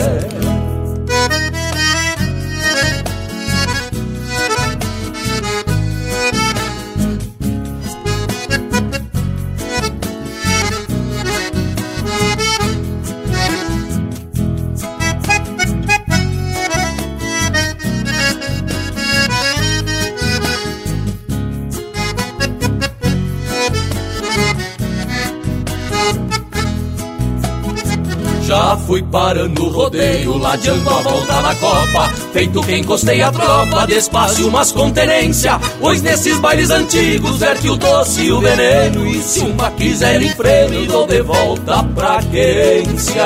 [28.93, 32.09] Fui parando rodeio, ladeando a volta na copa.
[32.31, 35.59] Feito que encostei a tropa, despacio mas com tenência.
[35.79, 39.07] Pois nesses bailes antigos verte o doce e o veneno.
[39.07, 43.25] E se uma quiser em freno, dou de volta pra quência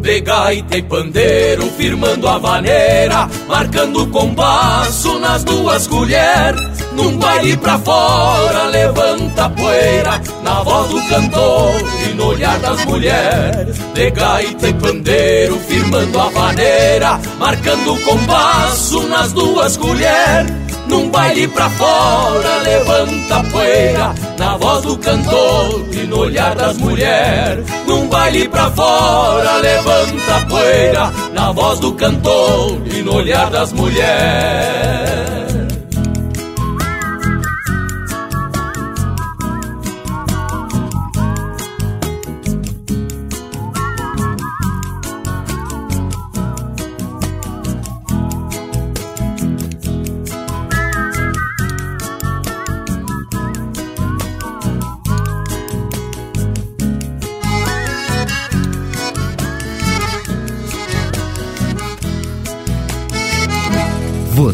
[0.00, 6.71] de gaita e pandeiro, firmando a vaneira, marcando o compasso nas duas colheres.
[6.96, 11.74] Num baile pra fora, levanta a poeira, na voz do cantor
[12.06, 13.78] e no olhar das mulheres.
[13.94, 20.62] De gaita e pandeiro, firmando a vaneira, marcando o compasso nas duas colheres.
[20.86, 26.76] Num baile pra fora, levanta a poeira Na voz do cantor e no olhar das
[26.76, 33.48] mulheres Num baile pra fora, levanta a poeira Na voz do cantor e no olhar
[33.50, 35.51] das mulheres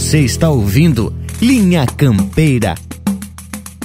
[0.09, 2.75] Você está ouvindo Linha Campeira.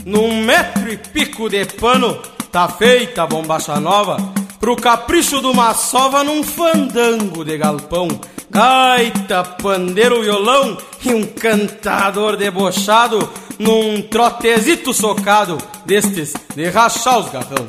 [0.06, 2.18] Num metro e pico de pano,
[2.50, 4.16] tá feita a bombacha nova.
[4.58, 8.08] Pro capricho de uma sova num fandango de galpão.
[8.50, 13.30] Gaita, pandeiro, violão e um cantador debochado
[13.60, 17.68] num trotezito socado destes de rachar os garrão.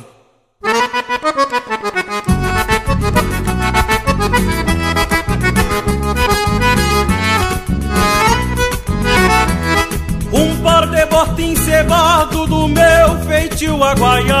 [10.65, 14.35] De bota encebado do meu feitio a guaiaca.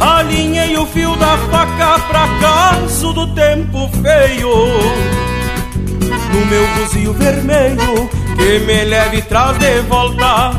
[0.00, 4.48] Alinhei o fio da faca pra caso do tempo feio.
[6.32, 10.52] No meu buzio vermelho que me leve traz de volta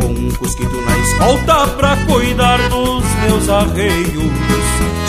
[0.00, 4.32] Com um cusquito na escolta pra cuidar dos meus arreios.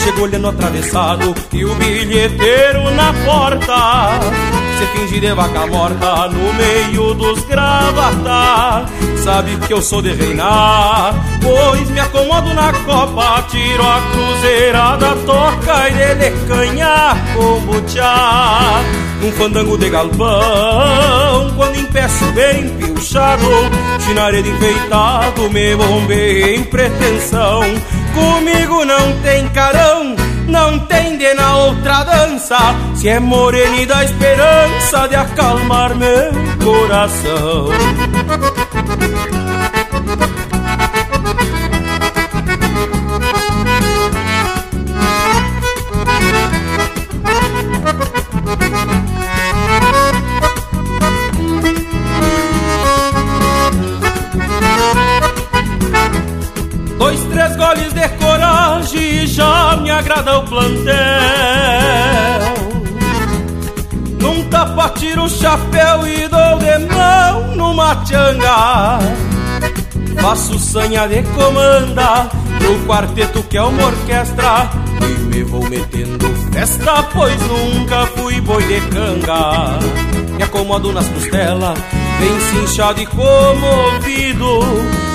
[0.02, 7.12] Chego olhando atravessado e o bilheteiro na porta Se finge de vaca morta no meio
[7.12, 8.86] dos gravata.
[9.22, 15.90] Sabe que eu sou de reinar Pois me acomodo na copa Tiro a cruzeirada, toca
[15.90, 18.80] e dele canha como tchá
[19.20, 23.44] num fandango de galpão Quando empeço bem pilchado
[24.06, 27.60] Chinaredo enfeitado Me bombei em pretensão.
[28.14, 30.16] Comigo não tem carão
[30.50, 32.58] não tem de na outra dança
[32.94, 36.32] Se é morena e dá esperança De acalmar meu
[36.62, 37.68] coração
[59.30, 60.94] já me agrada o plantel.
[64.20, 68.98] Num tapa tiro o chapéu e dou de mão numa changa.
[70.20, 72.28] Faço sanha de comanda
[72.60, 74.70] no quarteto que é uma orquestra
[75.00, 79.78] E me vou metendo festa, pois nunca fui boi de canga
[80.36, 81.78] Me acomodo nas costelas,
[82.18, 84.60] bem cinchado e comovido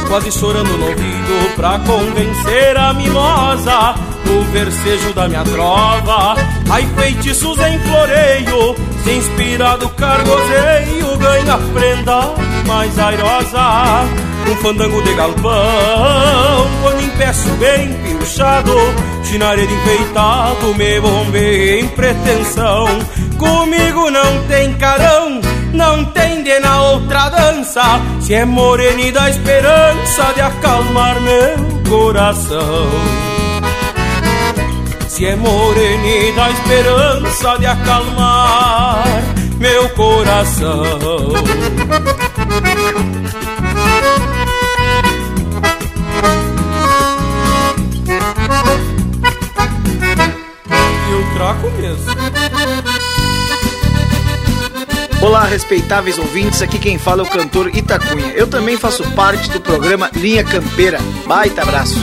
[0.08, 3.96] Quase chorando no ouvido pra convencer a mimosa
[4.26, 6.36] No versejo da minha trova.
[6.70, 12.34] Ai feitiços em floreio Se inspirado cargozeio Ganha prenda
[12.68, 14.06] mais airosa.
[14.50, 18.74] Um fandango de galpão Quando empeço bem pilchado
[19.24, 22.88] Chinaredo enfeitado Me bombei em pretensão.
[23.38, 25.42] Comigo não tem carão
[25.76, 27.84] Não tem de na outra dança.
[28.22, 32.88] Se é morena dá esperança De acalmar meu coração.
[35.10, 39.04] Se é morena dá esperança De acalmar
[39.60, 40.84] meu coração.
[51.12, 52.55] Eu traco mesmo.
[55.26, 58.28] Olá, respeitáveis ouvintes, aqui quem fala é o cantor Itacunha.
[58.36, 61.00] Eu também faço parte do programa Linha Campeira.
[61.26, 61.96] Baita abraço.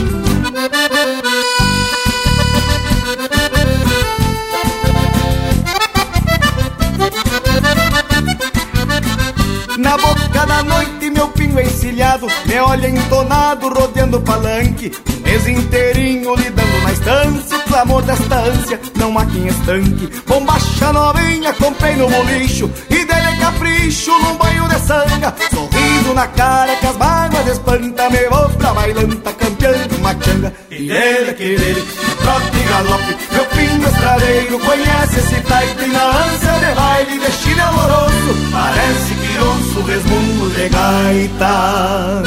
[9.77, 14.91] Na boca da noite meu pingo encilhado Me olha entonado rodeando o palanque
[15.33, 20.07] mês inteirinho lidando na estância O clamor desta ânsia não há quem estanque.
[20.27, 25.33] Bombacha novinha comprei no bolicho E dele capricho num banho de sanga.
[25.49, 30.53] Sorriso na cara que as mágoas espanta Me vou pra bailanta campeando uma changa.
[30.69, 31.83] E dele que dele,
[32.21, 38.35] trote e galope Meu pingo estradeiro conhece esse type Na ânsia de baile, destino amoroso
[38.51, 42.23] Parece que ouço resmungo de gaita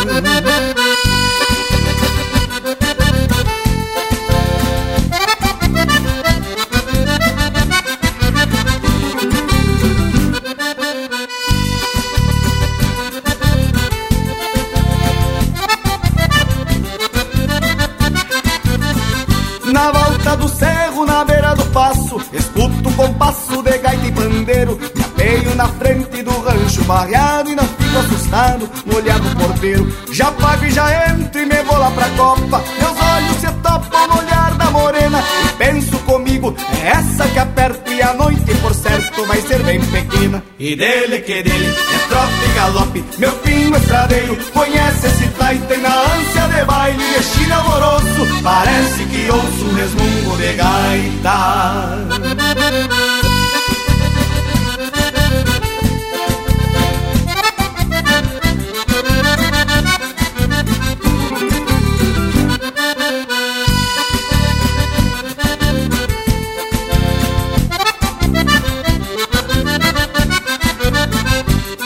[23.16, 27.98] compasso de gaita e pandeiro Me apeio na frente do rancho barreado E não fico
[27.98, 32.08] assustado no olhar do porteiro Já pago e já entro e me vou lá pra
[32.10, 32.62] copa.
[32.78, 37.90] Meus olhos se topam no olhar da morena E penso comigo, é essa que aperto
[37.90, 40.42] E a noite por certo vai ser bem pequena.
[40.58, 45.78] E dele que dele, é trote e galope Meu pingo estradeiro conhece esse taita E
[45.78, 52.06] na ânsia de baile, destino amoroso Parece que ouço resmungo de gaita.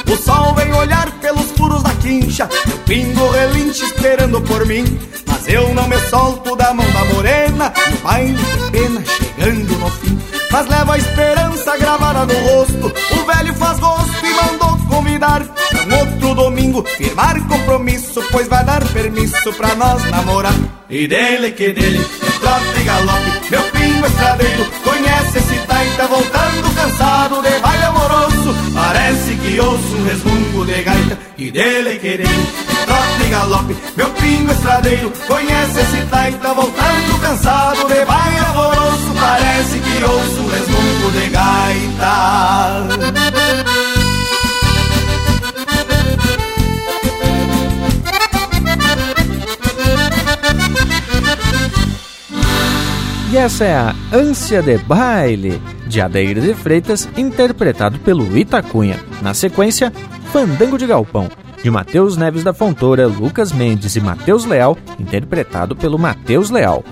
[0.07, 2.49] O sol vem olhar pelos furos da quincha
[3.41, 4.85] relinche esperando por mim.
[5.27, 9.79] Mas eu não me solto da mão da morena E o baile de pena chegando
[9.79, 10.19] no fim.
[10.51, 12.87] Mas levo a esperança gravada no rosto.
[12.87, 16.85] O velho faz gosto e mandou convidar Pra um outro domingo.
[16.97, 20.55] Firmar compromisso Pois vai dar permisso pra nós namorar.
[20.91, 23.51] E dele que dele, é trote e galope.
[23.51, 27.90] Meu pingo estradeiro conhece esse taita Voltando cansado de baile
[29.51, 34.09] que ouço um resmungo de gaita E dele que dele, é trote e galope Meu
[34.11, 41.11] pingo estradeiro conhece esse taita Voltando cansado de baile amoroso Parece que ouço um resmungo
[41.13, 42.87] de gaita
[53.33, 58.99] E essa é a Ânsia de Baile, de Adair de Freitas, interpretado pelo Itacunha.
[59.23, 59.93] Na sequência,
[60.33, 61.29] Fandango de Galpão,
[61.63, 66.85] de Matheus Neves da Fontoura, Lucas Mendes e Matheus Leal, interpretado pelo Matheus Leal.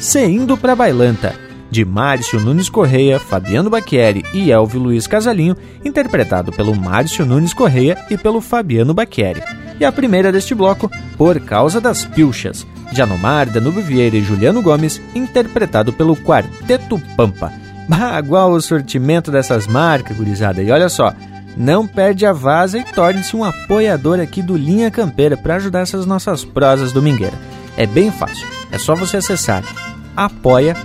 [0.00, 1.32] Seindo pra Bailanta,
[1.70, 8.04] de Márcio Nunes Correia, Fabiano Bacchieri e Elvio Luiz Casalinho, interpretado pelo Márcio Nunes Correia
[8.10, 9.42] e pelo Fabiano Bacchieri.
[9.78, 14.62] E a primeira deste bloco, Por Causa das Pilchas, de Anomar, Danube Vieira e Juliano
[14.62, 17.52] Gomes, interpretado pelo Quarteto Pampa.
[17.88, 20.62] Bagual o sortimento dessas marcas, gurizada.
[20.62, 21.12] E olha só,
[21.56, 26.06] não perde a vaza e torne-se um apoiador aqui do Linha Campeira para ajudar essas
[26.06, 27.38] nossas prosas domingueiras.
[27.76, 29.62] É bem fácil, é só você acessar
[30.16, 30.78] apoia.se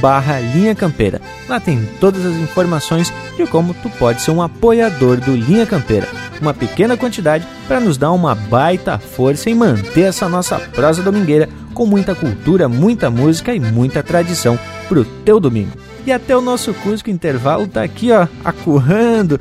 [0.00, 1.20] barra Linha Campeira.
[1.48, 6.08] Lá tem todas as informações de como tu pode ser um apoiador do Linha Campeira.
[6.40, 11.48] Uma pequena quantidade para nos dar uma baita força e manter essa nossa prosa domingueira
[11.74, 14.58] com muita cultura, muita música e muita tradição
[14.88, 15.76] pro teu domingo.
[16.06, 19.38] E até o nosso Cusco Intervalo tá aqui, ó, acurrando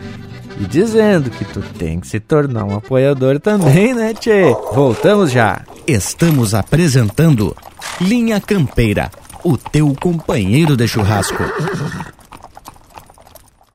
[0.60, 4.54] e dizendo que tu tem que se tornar um apoiador também, né, Tchê?
[4.74, 5.62] Voltamos já.
[5.88, 7.56] Estamos apresentando
[8.02, 9.10] Linha Campeira,
[9.44, 11.44] o teu companheiro de churrasco.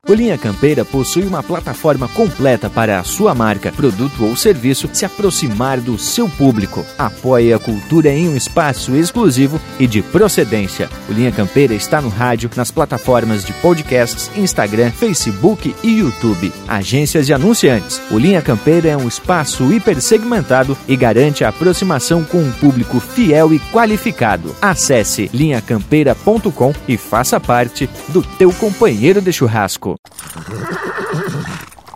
[0.06, 5.06] O Linha Campeira possui uma plataforma completa para a sua marca, produto ou serviço se
[5.06, 6.85] aproximar do seu público.
[6.98, 10.90] Apoie a cultura em um espaço exclusivo e de procedência.
[11.09, 16.52] O Linha Campeira está no rádio, nas plataformas de podcasts, Instagram, Facebook e YouTube.
[16.68, 18.02] Agências e anunciantes.
[18.10, 23.55] O Linha Campeira é um espaço hipersegmentado e garante a aproximação com um público fiel
[23.55, 24.55] e qualificado.
[24.60, 29.93] Acesse linhacampeira.com e faça parte do teu companheiro de churrasco.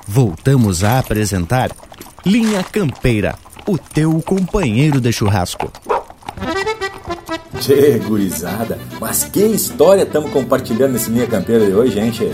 [0.07, 1.71] Voltamos a apresentar
[2.25, 5.71] Linha Campeira, o teu companheiro de churrasco.
[7.61, 12.33] Tchê, gurizada, mas que história estamos compartilhando nesse Linha Campeira de hoje, hein, tchê?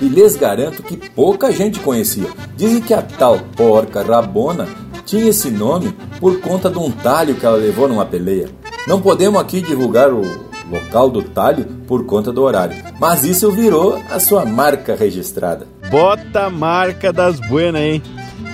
[0.00, 2.28] E lhes garanto que pouca gente conhecia.
[2.56, 4.68] Dizem que a tal porca rabona
[5.06, 8.50] tinha esse nome por conta de um talho que ela levou numa peleia.
[8.86, 14.02] Não podemos aqui divulgar o local do talho por conta do horário, mas isso virou
[14.10, 15.66] a sua marca registrada.
[15.90, 18.02] Bota a marca das buenas, hein?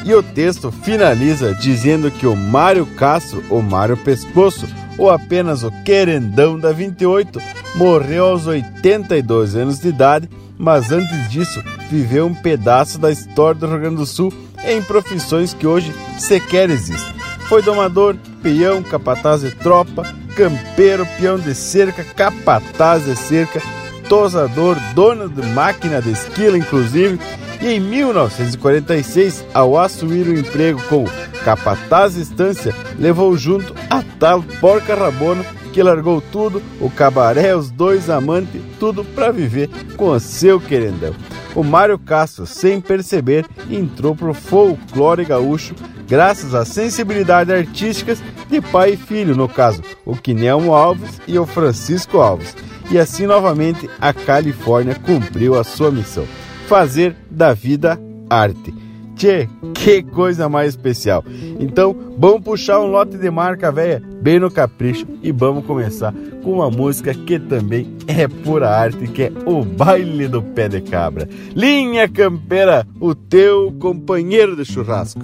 [0.05, 4.67] E o texto finaliza dizendo que o Mário Castro, o Mário Pescoço,
[4.99, 7.41] ou apenas o querendão da 28,
[7.75, 10.29] morreu aos 82 anos de idade,
[10.59, 14.33] mas antes disso viveu um pedaço da história do Rio Grande do Sul
[14.65, 17.15] em profissões que hoje sequer existem.
[17.49, 20.03] Foi domador, peão, capataz de tropa,
[20.35, 23.61] campeiro, peão de cerca, capataz de cerca,
[24.09, 27.19] tosador, dono de máquina de esquila, inclusive,
[27.61, 31.09] e em 1946, ao assumir o emprego como
[31.45, 37.71] capataz de estância, levou junto a tal porca rabona que largou tudo, o cabaré, os
[37.71, 41.15] dois amantes, tudo para viver com o seu querendão.
[41.55, 45.75] O Mário Castro, sem perceber, entrou pro folclore gaúcho
[46.07, 48.23] graças às sensibilidades artísticas
[48.53, 52.55] de pai e filho, no caso, o Quinelmo Alves e o Francisco Alves.
[52.91, 56.27] E assim novamente a Califórnia cumpriu a sua missão:
[56.69, 57.99] fazer da vida
[58.29, 58.75] arte.
[59.17, 61.25] Tchê, que coisa mais especial.
[61.59, 66.13] Então, vamos puxar um lote de marca velha bem no capricho e vamos começar
[66.43, 70.81] com uma música que também é pura arte, que é o baile do pé de
[70.81, 71.29] cabra.
[71.55, 75.21] Linha Campeira, o teu companheiro de churrasco.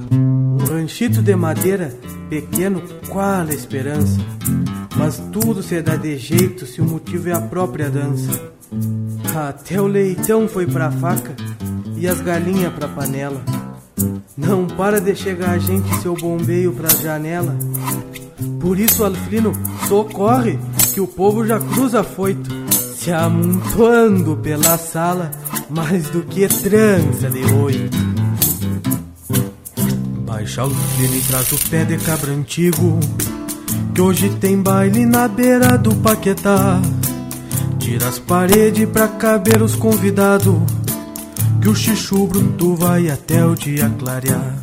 [0.59, 1.94] Um ranchito de madeira,
[2.28, 4.18] pequeno, qual a esperança?
[4.97, 8.28] Mas tudo se dá de jeito se o motivo é a própria dança.
[9.36, 11.36] Até o leitão foi pra faca
[11.97, 13.40] e as galinhas pra panela.
[14.36, 17.56] Não para de chegar a gente, seu bombeio pra janela.
[18.60, 19.52] Por isso, Alfrino,
[19.89, 20.59] socorre,
[20.93, 22.51] que o povo já cruza foito,
[22.97, 25.30] se amontoando pela sala,
[25.70, 27.98] mais do que trança de oito.
[30.39, 33.01] Baixa o Alfrino e traz o pé de cabra antigo,
[33.93, 36.81] que hoje tem baile na beira do Paquetá.
[37.81, 40.55] Tira as paredes pra caber os convidados
[41.60, 44.55] que o chichu bruto vai até o dia clarear.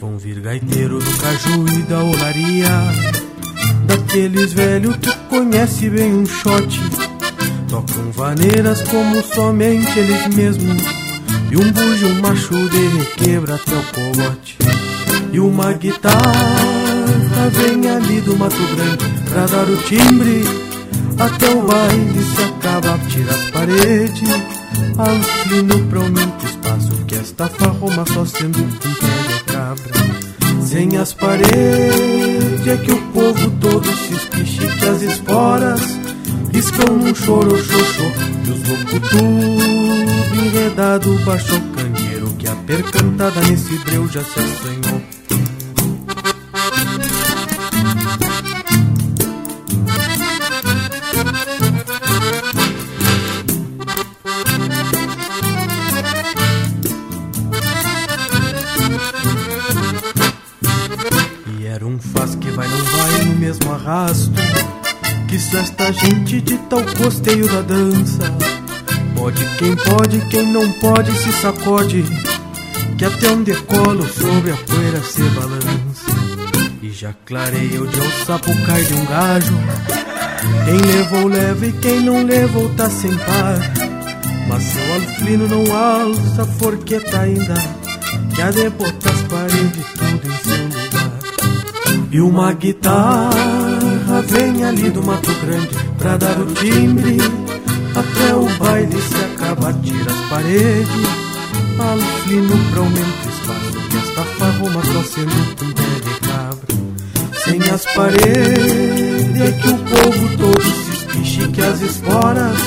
[0.00, 2.68] Vão vir gaiteiro do caju e da olaria,
[3.86, 6.80] daqueles velhos que conhece bem um shot.
[7.68, 10.82] Tocam vaneiras como somente eles mesmos,
[11.48, 14.58] e um bugio macho de requebra até o colote.
[15.32, 16.20] E uma guitarra
[17.52, 20.42] vem ali do Mato Grande pra dar o timbre.
[21.18, 24.60] Até o baile se acaba, tira as paredes
[24.96, 28.88] Alfino promete espaço que esta farroma só sendo um pé
[29.28, 30.66] de cabra.
[30.66, 35.80] Sem as paredes é que o povo todo se espiche que as esporas
[36.52, 38.04] Piscam num choro xoxô
[38.46, 45.02] E os loucos tudo enredado Baixo candeeiro que a percantada nesse breu já se assanhou
[65.54, 68.20] esta gente de tal costeio da dança.
[69.16, 72.02] Pode quem pode, quem não pode se sacode
[72.96, 76.70] Que até um decolo sobre a poeira se balança.
[76.82, 79.54] E já clareia o dia o sapo cai de um gajo.
[80.64, 83.58] Quem levou leva e quem não levou tá sem par.
[84.48, 87.54] Mas seu alflino não alça forqueta ainda
[88.34, 92.08] Que a de botar as paredes tudo em seu lugar.
[92.10, 93.79] E uma guitarra
[94.30, 97.18] vem ali do Mato Grande Pra dar o timbre
[97.94, 101.06] até o baile se acaba, tira as paredes,
[101.78, 106.76] alfino pra aumento espaço, que esta farruma só sendo com pé de cabra.
[107.44, 112.58] Sem as paredes é que o povo todo se espiche, que as esporas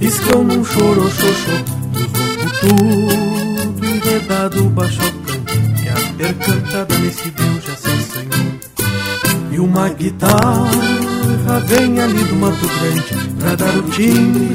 [0.00, 1.52] piscam num choro xoxô,
[1.94, 5.44] loucos tudo enredado baixocão,
[5.80, 7.57] que a percantada nesse se assanhou.
[9.58, 10.70] E uma guitarra
[11.66, 14.54] vem ali do Mato Grande pra dar o timbre.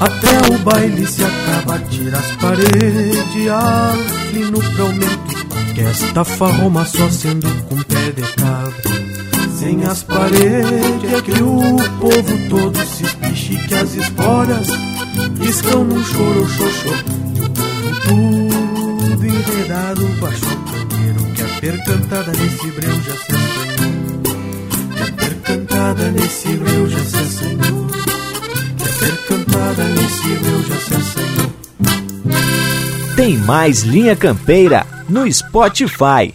[0.00, 7.08] Até o baile se acaba, tira as paredes Alfino pra aumento Que esta farroma só
[7.08, 8.82] sendo com pé de cabra.
[9.58, 14.68] Sem as paredes é que o povo todo se espiche Que as esporas
[15.40, 16.90] estão num choro xoxô.
[18.04, 23.37] Tudo enredado baixo o Que a percantada nesse breu já se
[25.48, 27.86] cantada nesse breu já se assanhou
[28.76, 31.52] Quer ser cantada nesse breu já se assanhou
[33.16, 36.34] Tem mais Linha Campeira no Spotify.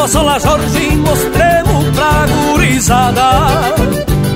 [0.00, 3.74] Arrastemos a la Jorge mostremos pra gurizada.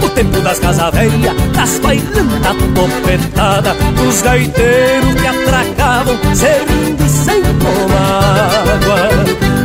[0.02, 9.08] O tempo das casas velhas, das bailantas topetada Dos gaiteiros que atracavam, servindo sem mágoa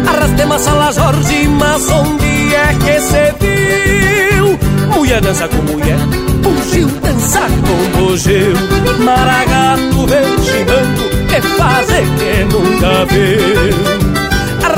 [0.08, 4.58] Arrastemos a la Jorge, mas onde é que se viu?
[4.96, 6.00] Mulher dança com mulher,
[6.42, 8.54] bugio dança com bugio
[9.04, 13.99] Maragato vem chinando, que fazer que nunca viu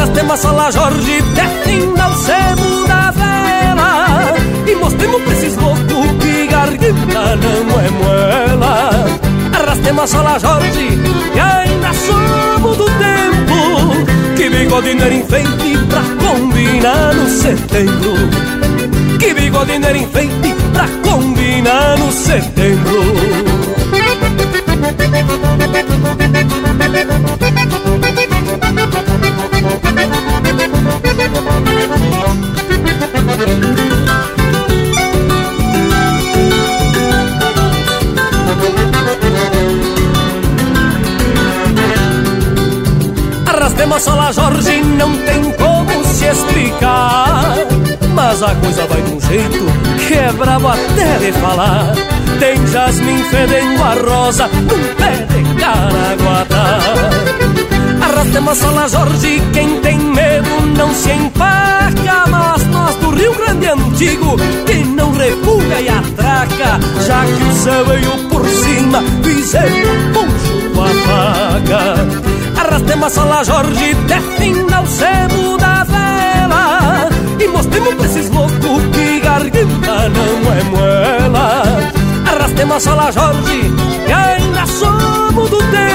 [0.01, 4.33] Arrastemos a la Jorge, defenda o sebo da vela.
[4.65, 9.05] E mostremos pra esses loucos que garganta não é moela
[9.53, 10.99] Arrastemos a la Jorge,
[11.35, 14.35] e ainda somos do tempo.
[14.35, 18.15] Que bigodinho era enfeite pra combinar no setembro.
[19.19, 23.51] Que bigodinho era enfeite pra combinar no setembro
[43.47, 47.55] Arrastemos a la Jorge, não tem como se explicar
[48.13, 49.65] Mas a coisa vai de um jeito
[50.07, 51.93] que é brabo até de falar.
[52.39, 57.40] Tem jasmim fedendo a rosa num pé de caraguatá
[58.21, 63.65] Arrastemos a la Jorge, quem tem medo não se empaca Mas nós do Rio Grande
[63.65, 70.71] Antigo, que não refuga e atraca Já que o céu veio por cima, fizemos poncho
[70.71, 78.05] com a faca Arrastemos a la Jorge, defenda o sebo da vela E mostremos pra
[78.05, 81.63] esses loucos que garganta não é moela
[82.31, 83.73] Arrastemos a la Jorge,
[84.07, 85.90] e ainda somos do tempo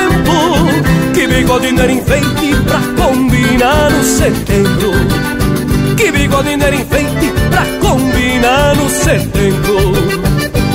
[1.27, 4.93] Que bigodinho era enfeite pra combinar no setembro.
[5.97, 9.93] Que bigodinho era enfeite pra combinar no setembro.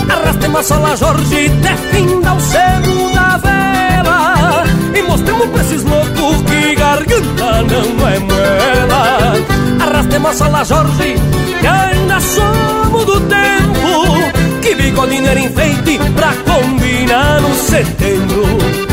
[0.09, 4.65] Arrastemos a la Jorge, defenda o sebo da vela.
[4.93, 9.35] E mostremos pra esses loucos que garganta não é moela.
[9.79, 11.15] Arrastemos a la Jorge,
[11.61, 14.61] que ainda somos do tempo.
[14.61, 18.90] Que bigodinho era enfeite pra combinar no setembro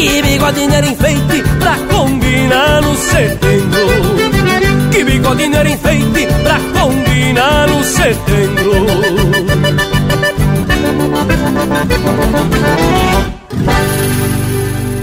[0.00, 3.86] Que bigodinho era enfeite pra combinar no setembro
[4.90, 8.86] Que bigode era enfeite pra combinar no setembro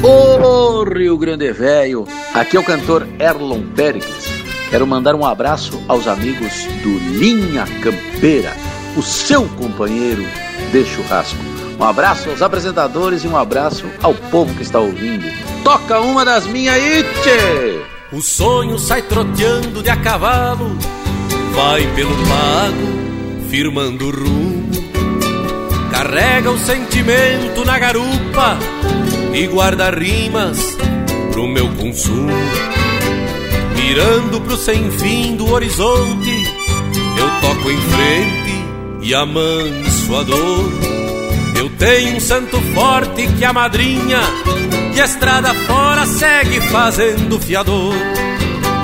[0.02, 4.26] Ô Rio Grande Velho, aqui é o cantor Erlon Pericles.
[4.72, 8.52] Quero mandar um abraço aos amigos do Linha Campeira,
[8.96, 10.26] o seu companheiro
[10.72, 11.57] de churrasco.
[11.80, 15.26] Um abraço aos apresentadores e um abraço ao povo que está ouvindo.
[15.64, 17.06] Toca uma das minhas aí!
[18.12, 20.78] O sonho sai troteando de a cavalo,
[21.54, 24.72] vai pelo pago, firmando rumo.
[25.92, 28.58] Carrega o sentimento na garupa
[29.34, 30.78] e guarda rimas
[31.32, 32.32] pro meu consumo.
[33.76, 36.44] Mirando pro sem fim do horizonte,
[37.18, 38.66] eu toco em frente
[39.02, 40.97] e amanso a dor.
[41.78, 44.20] Tenho um santo forte que a madrinha
[44.96, 47.94] e a estrada fora segue fazendo fiador.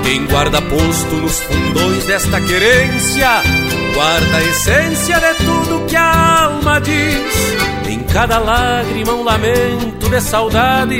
[0.03, 3.41] Quem guarda posto nos fundões desta querência,
[3.95, 7.89] guarda a essência de tudo que a alma diz.
[7.89, 10.99] Em cada lágrima um lamento de saudade,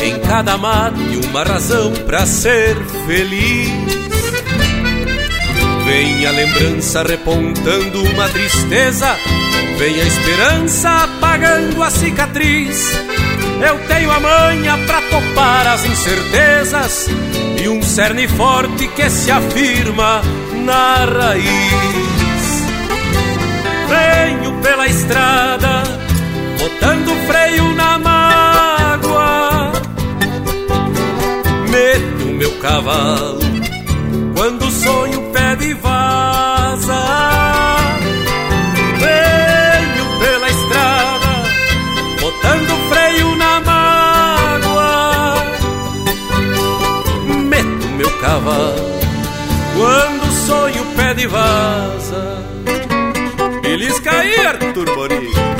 [0.00, 2.76] em cada mate uma razão para ser
[3.06, 4.07] feliz.
[5.88, 9.16] Vem a lembrança repontando uma tristeza,
[9.78, 12.92] vem a esperança apagando a cicatriz.
[13.66, 17.06] Eu tenho a manha pra topar as incertezas
[17.58, 20.20] e um cerne forte que se afirma
[20.62, 21.48] na raiz.
[23.88, 25.84] Venho pela estrada,
[26.58, 29.72] botando freio na mágoa.
[31.70, 33.47] Meto meu cavalo
[51.18, 52.44] pede vaza.
[53.62, 55.57] Belisca aí, Arthur.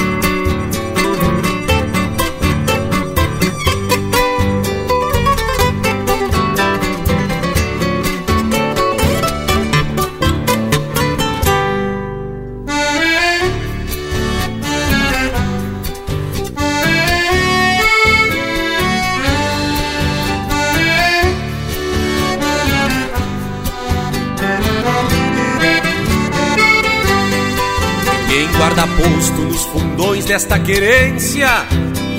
[29.08, 31.48] Posto nos fundões desta querência,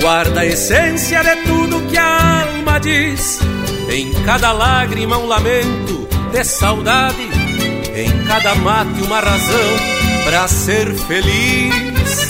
[0.02, 3.40] guarda a essência de tudo que a alma diz.
[3.90, 7.30] Em cada lágrima um lamento de saudade,
[7.96, 9.78] em cada mate uma razão
[10.26, 12.30] para ser feliz.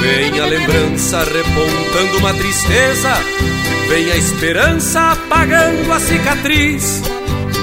[0.00, 3.14] Vem a lembrança repontando uma tristeza,
[3.88, 7.02] vem a esperança apagando a cicatriz.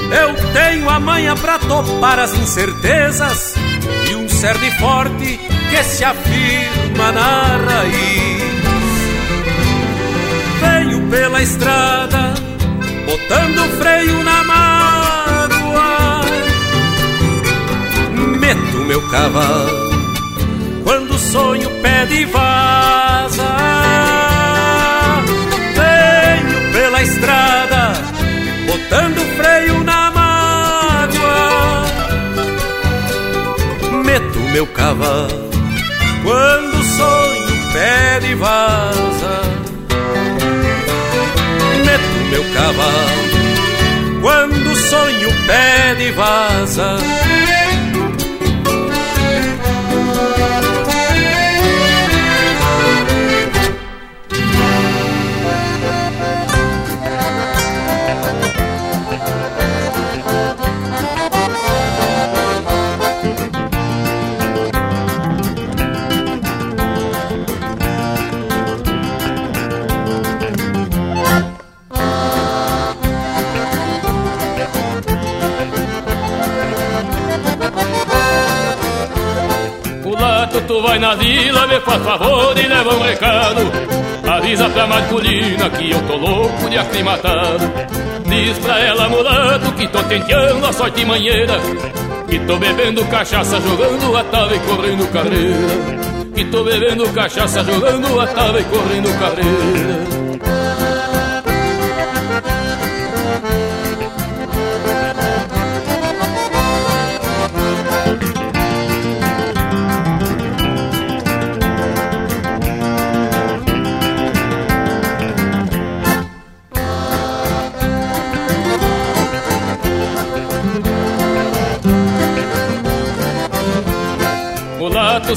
[0.09, 3.55] Eu tenho a manha pra topar as incertezas
[4.09, 8.47] e um cerne forte que se afirma na raiz.
[10.61, 12.33] Venho pela estrada,
[13.05, 16.21] botando freio na mágoa.
[18.39, 19.87] Meto meu cavalo
[20.83, 23.57] quando o sonho pede vaza.
[25.75, 27.93] Venho pela estrada,
[28.67, 31.85] botando freio na mágoa.
[34.03, 35.46] Meto meu cavalo
[36.27, 39.41] quando o sonho pede vaza.
[41.85, 46.97] Meto meu cavalo quando o sonho pede vaza.
[80.67, 83.61] Tu vai na vila, me faz favor e leva um recado.
[84.29, 87.71] Avisa pra Marcolina que eu tô louco de aclimatado.
[88.25, 91.57] Diz pra ela, mulato, que tô tenteando a sorte manheira.
[92.29, 96.33] Que tô bebendo cachaça, jogando a tava e correndo carreira.
[96.35, 100.16] Que tô bebendo cachaça, jogando a tava e correndo carreira.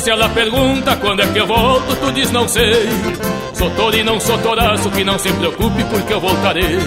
[0.01, 2.89] Se ela pergunta quando é que eu volto, tu diz não sei.
[3.52, 6.78] Sou todo e não sou toraço, que não se preocupe porque eu voltarei.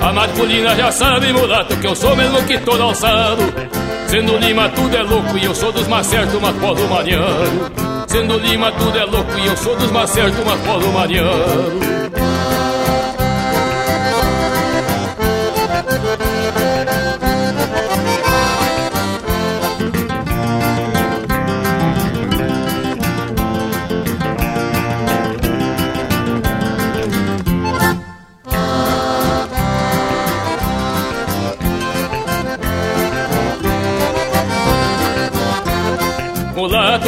[0.00, 3.42] A Marcolina já sabe, mulato, que eu sou mesmo que todo alçado.
[4.06, 7.70] Sendo Lima tudo é louco e eu sou dos mais certos, mas polo mariano.
[8.06, 11.97] Sendo Lima tudo é louco e eu sou dos mais certos, mas polo mariano.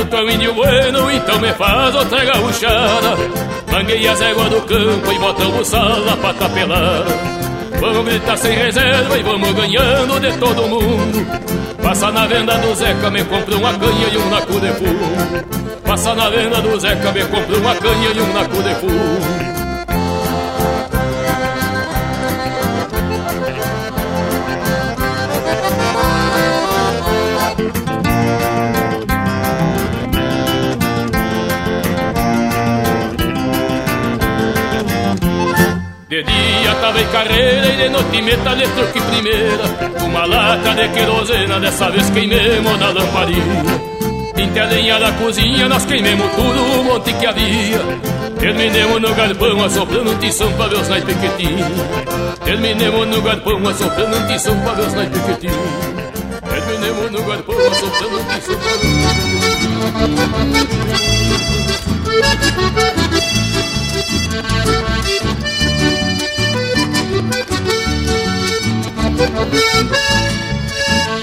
[0.00, 3.16] Mulato, tão índio bueno, então me faz outra gauchada.
[3.70, 7.04] Manguei as éguas do campo e botamos sala pra tapelar.
[7.80, 11.26] Vamos gritar sem reserva e vamos ganhando de todo mundo.
[11.82, 15.80] Passa na venda do Zeca, me compra uma canha e um naco de fumo.
[15.86, 19.49] Passa na venda do Zeca, me compra uma canha e um naco de fumo.
[36.22, 39.64] Dia tava em carreira e de noite metalha truque primeira.
[40.04, 43.80] Uma lata de querosena, dessa vez queimemos na lamparina
[44.34, 47.80] Pinte a lenha da cozinha, nós queimemos tudo o monte que havia.
[48.40, 51.66] Terminemos no galpão assoprando um tição pra ver os naipes que tinha
[52.42, 55.52] Terminemos no galpão assoprando um tição pra ver os naipes que tinha
[56.48, 58.90] Terminemos no galpão assoprando um tição pra ver
[65.66, 65.69] E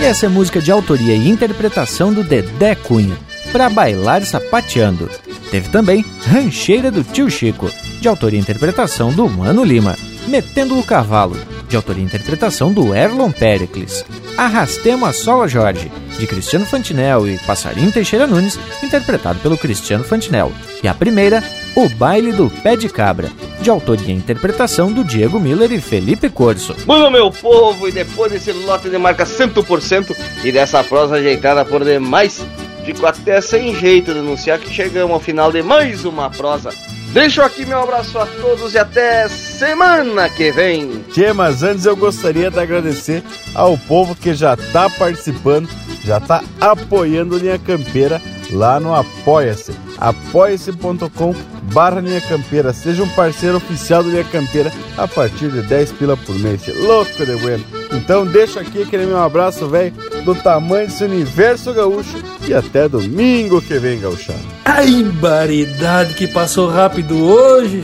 [0.08, 3.18] essa é música de autoria e interpretação do Dedé Cunha,
[3.52, 5.10] Pra Bailar Sapateando.
[5.52, 7.70] Teve também Rancheira do Tio Chico,
[8.00, 9.98] de autoria e interpretação do Mano Lima,
[10.28, 11.38] Metendo o Cavalo,
[11.68, 14.06] de autoria e interpretação do Erlon Pericles.
[14.38, 20.54] Arrastemos a Sola Jorge, de Cristiano Fantinel e Passarinho Teixeira Nunes, interpretado pelo Cristiano Fantinel.
[20.82, 21.44] E a primeira,
[21.78, 23.30] O Baile do Pé de Cabra,
[23.62, 26.76] de autoria e interpretação do Diego Miller e Felipe Corso.
[26.88, 31.86] Bueno, meu povo, e depois desse lote de marca 100% e dessa prosa ajeitada por
[31.86, 32.44] demais,
[32.84, 36.72] fico até sem jeito de anunciar que chegamos ao final de mais uma prosa.
[37.14, 41.06] Deixo aqui meu abraço a todos e até semana que vem.
[41.12, 43.22] Tchê, mas antes eu gostaria de agradecer
[43.54, 45.70] ao povo que já está participando,
[46.04, 49.86] já está apoiando Linha Campeira lá no Apoia-se.
[49.98, 51.36] apoia-se.com
[51.74, 52.74] barra Linha Campeira.
[52.74, 56.62] Seja um parceiro oficial do Linha Campeira a partir de 10 pila por mês.
[56.62, 56.72] Tchê.
[56.72, 57.64] Louco de bueno.
[57.92, 59.94] Então deixa aqui aquele meu abraço, velho,
[60.24, 62.18] do tamanho desse universo gaúcho
[62.48, 64.40] e até domingo que vem, gauchado.
[64.66, 67.84] Ai, barbaridade que passou rápido hoje.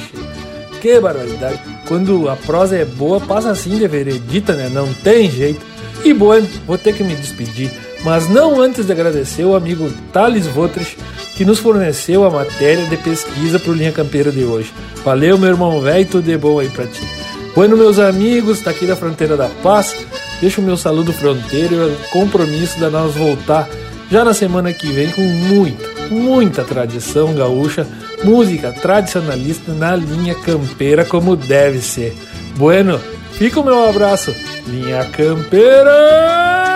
[0.81, 1.60] Que barbaridade.
[1.88, 4.69] Quando a prosa é boa, passa assim de veredita, né?
[4.69, 5.65] Não tem jeito.
[6.03, 7.72] E bueno, vou ter que me despedir.
[8.03, 10.97] Mas não antes de agradecer o amigo Thales Votrich,
[11.35, 14.73] que nos forneceu a matéria de pesquisa para o Linha Campeira de hoje.
[15.03, 17.01] Valeu, meu irmão velho, tudo de bom aí pra ti.
[17.55, 19.95] Bueno, meus amigos, tá aqui da Fronteira da Paz,
[20.41, 23.69] deixo o meu saludo fronteiro e o compromisso da nós voltar
[24.09, 27.88] já na semana que vem com muita, muita tradição gaúcha,
[28.23, 32.15] música tradicionalista na linha campeira como deve ser.
[32.55, 32.99] Bueno,
[33.34, 34.34] fica o meu abraço,
[34.67, 36.72] linha campeira!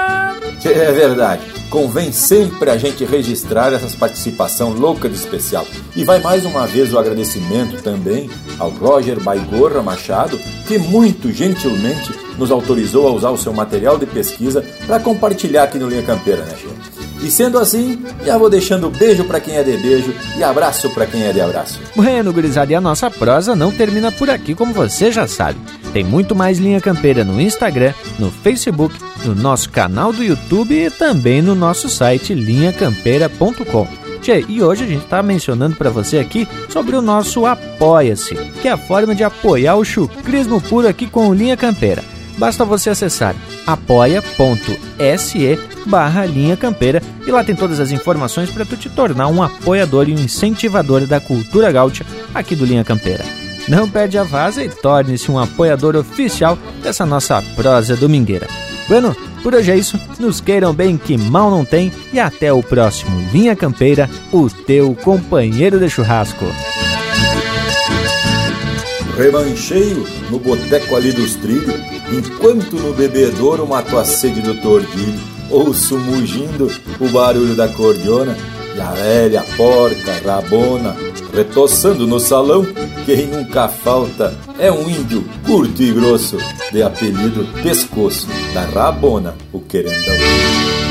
[0.72, 1.42] É verdade.
[1.70, 5.66] Convém sempre a gente registrar essas participação louca de especial.
[5.96, 12.12] E vai mais uma vez o agradecimento também ao Roger Baigorra Machado, que muito gentilmente
[12.38, 16.44] nos autorizou a usar o seu material de pesquisa para compartilhar aqui no Linha Campeira,
[16.44, 16.98] né, gente?
[17.22, 21.08] E sendo assim, já vou deixando beijo para quem é de beijo e abraço para
[21.08, 21.80] quem é de abraço.
[21.96, 25.60] Bueno, gurizada, e a nossa prosa não termina por aqui, como você já sabe.
[25.98, 28.96] Tem muito mais Linha Campeira no Instagram, no Facebook,
[29.26, 33.88] no nosso canal do YouTube e também no nosso site linhacampeira.com.
[34.22, 38.68] Tchê, e hoje a gente está mencionando para você aqui sobre o nosso Apoia-se, que
[38.68, 42.04] é a forma de apoiar o chucrismo puro aqui com o Linha Campeira.
[42.38, 48.78] Basta você acessar apoia.se barra linha campeira e lá tem todas as informações para tu
[48.78, 52.06] te tornar um apoiador e um incentivador da cultura gaúcha
[52.36, 53.47] aqui do Linha Campeira.
[53.68, 58.48] Não perde a vaza e torne-se um apoiador oficial dessa nossa prosa domingueira.
[58.88, 60.00] Bueno, por hoje é isso.
[60.20, 64.96] Nos queiram bem que mal não tem e até o próximo Linha Campeira, o teu
[64.96, 66.46] companheiro de churrasco.
[69.18, 71.76] Remancheio no boteco ali dos trilhos,
[72.12, 75.20] enquanto no bebedouro mato a sede do tordilho,
[75.50, 78.38] ouço mugindo o barulho da cordiona
[78.76, 80.96] e A velha porca, rabona,
[81.38, 82.66] retoçando no salão,
[83.06, 86.36] quem nunca falta é um índio curto e grosso,
[86.72, 90.87] de apelido Pescoço, da Rabona, o querendão.